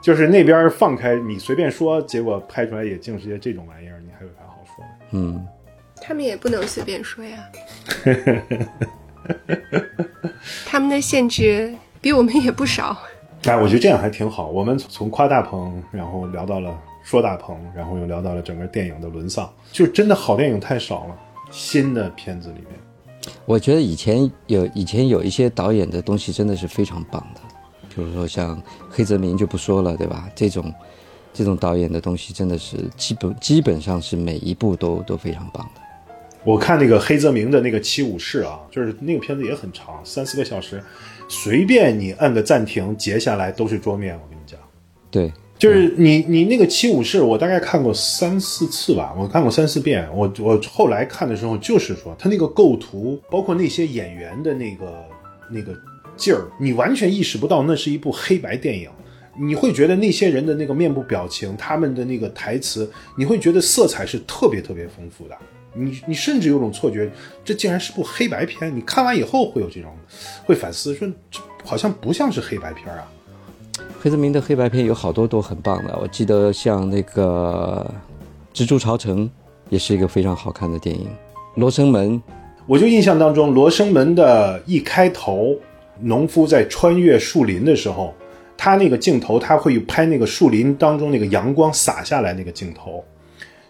[0.00, 4.90] 就是那边放开你随便说，结果拍出来也净是些这种玩意儿，你还有啥好说的？
[5.10, 5.46] 嗯，
[6.00, 7.38] 他们也不能随便说呀，
[10.64, 12.96] 他们的限制比我们也不少。
[13.44, 14.48] 哎，我觉得这样还挺好。
[14.48, 21.18] 我们从夸大鹏，然后聊到了说大鹏，然后又聊到了整个电影的沦丧，就真的好电影太少了。
[21.50, 22.66] 新的片子里面。
[23.44, 27.40] 我觉得以前有以前有一些导演的东西真的是非常棒的，
[27.94, 28.60] 比如说像
[28.90, 30.28] 黑泽明就不说了，对吧？
[30.34, 30.72] 这种
[31.32, 35.80] 这种导演的东西真的是基本基本上是每一部都都非常棒的。
[36.44, 40.82] 我看那个黑泽明的那个《七武士》啊，就是那个片子也很长，三四个小时，
[41.28, 44.14] 随便你按个暂停截下来都是桌面。
[44.14, 44.58] 我跟你讲，
[45.10, 45.32] 对。
[45.62, 50.08] 就是你你那个七武士，我大概看过三四次吧，我看过三四遍。
[50.12, 55.04] 我我后来看的时候，就是说他那个构图，包括那些演员的那个
[55.48, 55.72] 那个
[56.16, 58.90] 劲儿，你完全意识不到那是一部黑白电影。
[59.38, 65.36] 你会觉得那些人的那个面部表情，他们的那个台词，你会觉得色彩是特别特别丰富的。
[65.74, 67.08] 你你甚至有种错觉，
[67.44, 68.76] 这竟然是部黑白片。
[68.76, 69.96] 你看完以后会有这种
[70.44, 73.06] 会反思，说这好像不像是黑白片啊。
[74.00, 77.88] 黑泽明的黑白片有好多都很棒的，我记得像那个
[78.58, 79.26] 《蜘蛛巢城》
[79.68, 81.06] 也是一个非常好看的电影，
[81.54, 82.20] 《罗生门》，
[82.66, 85.56] 我就印象当中，《罗生门》的一开头，
[86.00, 88.12] 农夫在穿越树林的时候，
[88.56, 93.04] 他那个镜头他会拍那个树林当中那个阳光洒下来那个镜头，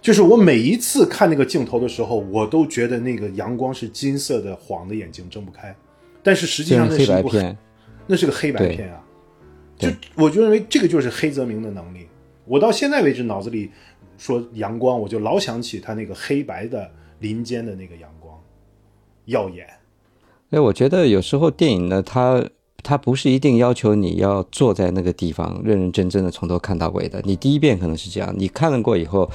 [0.01, 5.77] 就是我每一次看那个镜头的时候，我都觉得那个阳光是金色的，晃的眼睛睁不开，
[6.23, 7.59] 但是实际上那是黑白片，
[8.07, 9.02] 那是个黑白片啊。
[9.91, 12.07] 就我就认为这个就是黑泽明的能力。
[12.45, 13.71] 我到现在为止脑子里
[14.17, 18.39] 说阳光，我就老想起他那个黑白的林间的那个阳光。
[19.27, 19.67] 耀眼。
[20.51, 22.45] 哎，我觉得有时候电影呢，它
[22.83, 27.23] 它不是一定要求你要坐在那个地方认认真真的从头看到尾的。
[27.25, 29.31] 你第一遍可能是这样，你看了过以后，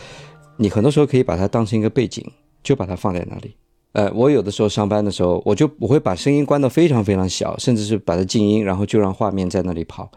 [0.58, 2.24] 你很多时候可以把它当成一个背景，
[2.62, 3.56] 就把它放在那里。
[3.98, 10.12] 呃，我有的时候上班的时候，我就我会把声音关到非常非常小，甚至是把它静音，然后就让画面在那里跑。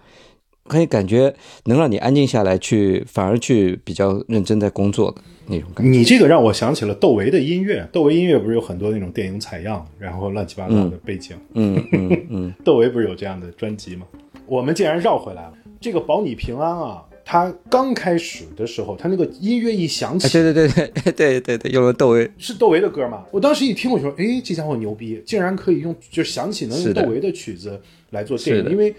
[0.68, 5.90] 可以感觉能让你安静下来，去反而去比较认真在工作的那种感觉。
[5.90, 11.34] 你这个让我想起了窦唯的音乐，窦唯音乐不是有很多那种电影采样，然后乱七八糟的背景。
[11.54, 14.04] 嗯嗯嗯， 窦唯不是有这样的专辑吗？
[14.46, 15.54] 我们竟然绕回来了。
[15.80, 23.24] 这个保你平安啊，它刚开始的时候，他那个音乐一响起，对对对对对对对，用了窦唯，是窦唯的歌吗？
[23.30, 28.92] 我当时一听，我就说，哎，这家伙牛逼，竟然可以用就想起能用窦唯的曲子来做电影，因为。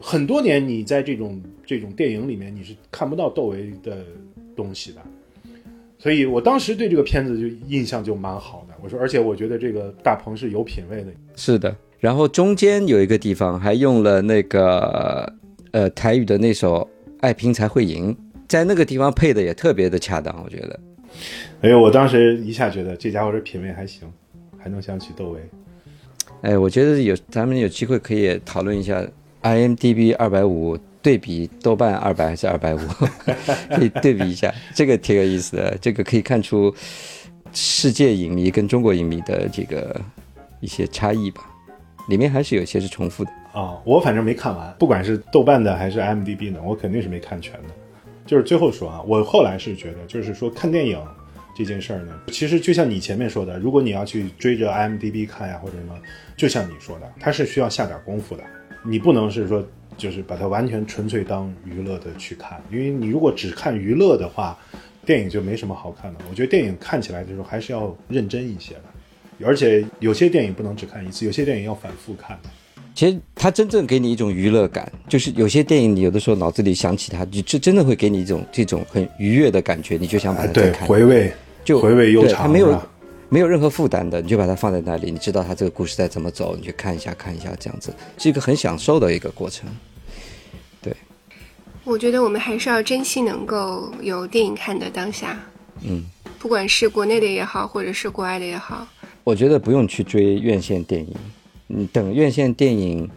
[0.00, 4.04] 很多年，你在这种这种电影里面，你是看不到窦唯的
[4.54, 5.00] 东西的，
[5.98, 8.74] 所以我当时对这个片子就印象就蛮好的。
[8.80, 11.06] 我说，而且我觉得这个大鹏是有品位的。
[11.34, 15.32] 是的，然后中间有一个地方还用了那个
[15.72, 16.76] 呃台语的那首
[17.20, 18.14] 《爱拼才会赢》，
[18.46, 20.80] 在那个地方配的也特别的恰当，我觉得。
[21.62, 24.10] 哎呦，我当时一下觉得这家伙这品味还行，
[24.58, 25.40] 还能想起窦唯。
[26.42, 29.04] 哎，我觉得有咱们有机会可以讨论一下。
[29.40, 32.78] IMDB 二百五对比豆瓣二百还是二百五，
[33.70, 35.78] 可以对比一下，这个挺有意思的。
[35.80, 36.74] 这个可以看出
[37.52, 39.98] 世界影迷跟中国影迷的这个
[40.60, 41.48] 一些差异吧，
[42.08, 43.80] 里面还是有些是重复的啊。
[43.84, 47.68] 我反正没看完，不管是豆瓣的还是 m d b 的，我肯定是没看全的。
[48.24, 51.00] 就是最后说啊，我后来是觉得，就是说看电影
[51.56, 55.98] 这件事儿呢，其实就像你前面说的，如果你要去追着 m d b 看呀，或者什么，
[56.36, 58.42] 就像你说的，它是需要下点功夫的。
[58.84, 64.56] 你不能是说，就是把它完全纯粹当娱乐的去看，因为你如果只看娱乐的话，
[65.04, 66.20] 电影就没什么好看的。
[66.30, 72.38] 我觉得电影看起来的时候还是要认真一些的，而且有些电影不能只看一次，有些电影要反复看。
[72.98, 80.84] 其实它真正给你一种娱乐感，就是有些电影你有的时候脑子里想起它，就这真的会给你一种这种很愉悦的感觉，你就想把它再看。
[80.88, 81.32] 回味，
[81.64, 82.42] 就回味悠长。
[82.42, 82.82] 它没有。
[83.28, 89.68] 没有任何负担的，你就把它放在那里，你知道它这个故事在怎么走，你去看一下，看一下，这样子是一个很享受的一个过程。
[90.80, 90.96] 对，
[91.84, 95.38] 我觉得我们还是要珍惜能够有电影看的当下。
[95.82, 96.02] 嗯，
[96.38, 98.88] 不管是国内的也好，或者是国外的也好，
[99.22, 101.14] 我觉得不用去追院线电影，
[101.68, 103.08] 你等院线电影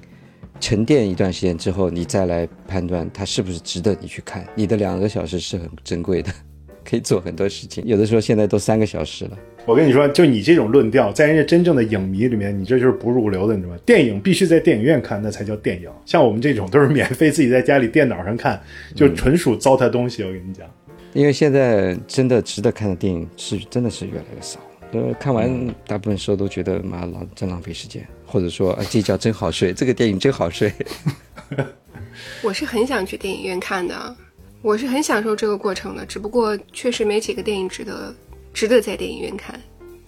[0.60, 4.46] 沉淀一段时间之后，你再来判断它是不是值得你去看。
[4.56, 6.30] 你的两个小时是很珍贵的，
[6.84, 9.38] 可以做很多事情，有的时候现在都三个小时了。
[9.66, 13.80] 我跟你说，就你这种论调，在人家真正的影迷里面，你这就是不入流的，你知道吗？
[13.86, 15.90] 电影必须在电影院看，那才叫电影。
[16.06, 18.62] 像我们这种都是免费自己在家里电脑上看，
[18.94, 20.24] 就纯属糟蹋东西。
[20.24, 20.68] 我跟你讲，
[21.14, 24.60] 因为现在真的值得看的电影是真的是越来越少。
[24.94, 30.72] 呃，看完大部分时候都觉得妈浪真浪费时间，或者说啊这觉真好睡，这个电影真好睡。
[32.42, 34.16] 我是很想去电影院看的，
[34.62, 38.14] 我是很享受这个过程的，只不过确实没几个电影值得。
[38.54, 39.58] 值得在电影院看，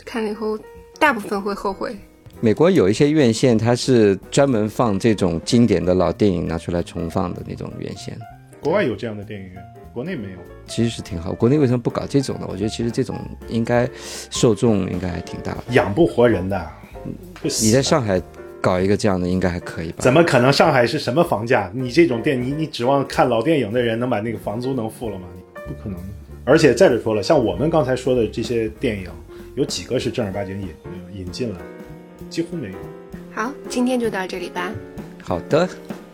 [0.03, 0.59] 看了以后
[0.99, 1.95] 大部分会后悔。
[2.41, 8.19] 美国有一些院线，它是专门放这种经典的老电影拿出来重放的那种院线。
[8.59, 9.63] 国外有这样的电影院，
[9.93, 10.37] 国内没有。
[10.67, 12.45] 其实是挺好，国内为什么不搞这种呢？
[12.49, 13.17] 我觉得其实这种
[13.47, 13.89] 应该
[14.29, 16.71] 受众应该还挺大，养不活人的。
[17.41, 18.21] 你在上海
[18.61, 19.97] 搞一个这样的，应该还可以吧？
[19.99, 20.51] 怎么可能？
[20.51, 21.69] 上海是什么房价？
[21.73, 25.27] 你这种店，你你指望看老电影的人能把那个房租能付了吗？
[25.67, 25.97] 不可能。
[26.45, 29.09] 而且再者说了，像我们刚才说的这些电影，
[29.55, 30.69] 有几个是正儿八经引
[31.19, 31.59] 引进了？
[32.29, 32.75] 几乎没有。
[33.33, 34.71] 好，今天就到这里吧。
[35.21, 35.67] 好的。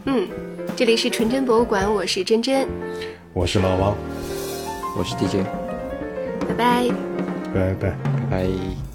[0.06, 0.28] 嗯，
[0.76, 2.68] 这里是纯真博物馆，我是真真，
[3.34, 3.96] 我是老王，
[4.98, 5.46] 我是 DJ。
[6.48, 6.90] 拜拜。
[7.54, 7.96] 拜拜
[8.30, 8.89] 拜。